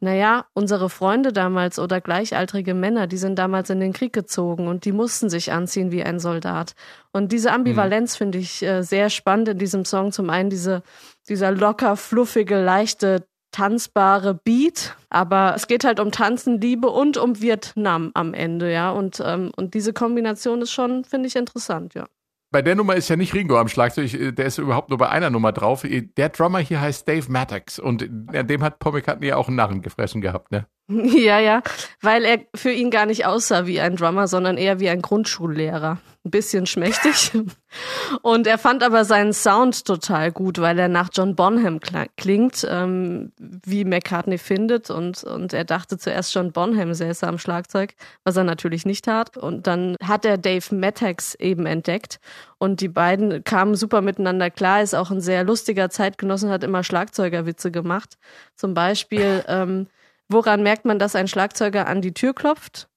[0.00, 4.84] naja, unsere Freunde damals oder gleichaltrige Männer, die sind damals in den Krieg gezogen und
[4.84, 6.74] die mussten sich anziehen wie ein Soldat.
[7.12, 8.18] Und diese Ambivalenz mhm.
[8.18, 10.10] finde ich äh, sehr spannend in diesem Song.
[10.10, 10.82] Zum einen diese,
[11.28, 17.40] dieser locker, fluffige, leichte tanzbare Beat, aber es geht halt um Tanzen, Liebe und um
[17.40, 18.90] Vietnam am Ende, ja.
[18.90, 22.06] Und, ähm, und diese Kombination ist schon, finde ich, interessant, ja.
[22.50, 25.08] Bei der Nummer ist ja nicht Ringo am Schlagzeug, äh, der ist überhaupt nur bei
[25.08, 25.84] einer Nummer drauf.
[25.84, 29.56] Der Drummer hier heißt Dave Maddox und an dem hat Paul McCartney ja auch einen
[29.56, 30.66] Narren gefressen gehabt, ne?
[31.18, 31.62] Ja, ja,
[32.00, 35.98] weil er für ihn gar nicht aussah wie ein Drummer, sondern eher wie ein Grundschullehrer.
[36.24, 37.30] Ein bisschen schmächtig.
[38.22, 41.80] Und er fand aber seinen Sound total gut, weil er nach John Bonham
[42.16, 44.90] klingt, ähm, wie McCartney findet.
[44.90, 49.36] Und, und er dachte zuerst John Bonham säße am Schlagzeug, was er natürlich nicht tat.
[49.36, 52.18] Und dann hat er Dave Mattex eben entdeckt.
[52.58, 56.82] Und die beiden kamen super miteinander klar, ist auch ein sehr lustiger Zeitgenossen, hat immer
[56.82, 58.18] Schlagzeugerwitze gemacht.
[58.56, 59.86] Zum Beispiel, ähm,
[60.28, 62.88] Woran merkt man, dass ein Schlagzeuger an die Tür klopft?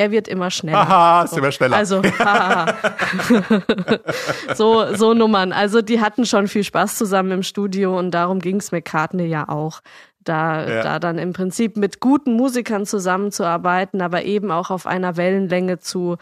[0.00, 0.78] Er wird immer schneller.
[0.78, 1.76] Aha, ist immer schneller.
[1.76, 2.00] Also,
[4.54, 5.52] so, so Nummern.
[5.52, 9.50] Also, die hatten schon viel Spaß zusammen im Studio und darum ging es McCartney ja
[9.50, 9.80] auch.
[10.20, 10.82] Da, ja.
[10.82, 16.16] da dann im Prinzip mit guten Musikern zusammenzuarbeiten, aber eben auch auf einer Wellenlänge zu,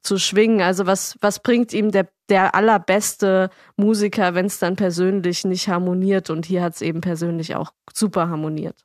[0.00, 0.60] zu schwingen.
[0.60, 6.30] Also was, was bringt ihm der, der allerbeste Musiker, wenn es dann persönlich nicht harmoniert?
[6.30, 8.84] Und hier hat es eben persönlich auch super harmoniert.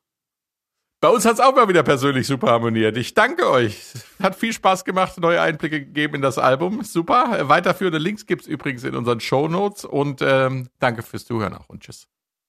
[1.02, 2.98] Bei uns hat es auch mal wieder persönlich super harmoniert.
[2.98, 3.94] Ich danke euch.
[4.22, 6.84] Hat viel Spaß gemacht, neue Einblicke gegeben in das Album.
[6.84, 7.48] Super.
[7.48, 9.86] Weiterführende Links gibt's übrigens in unseren Show Notes.
[9.86, 12.10] Und ähm, danke fürs Zuhören auch und tschüss.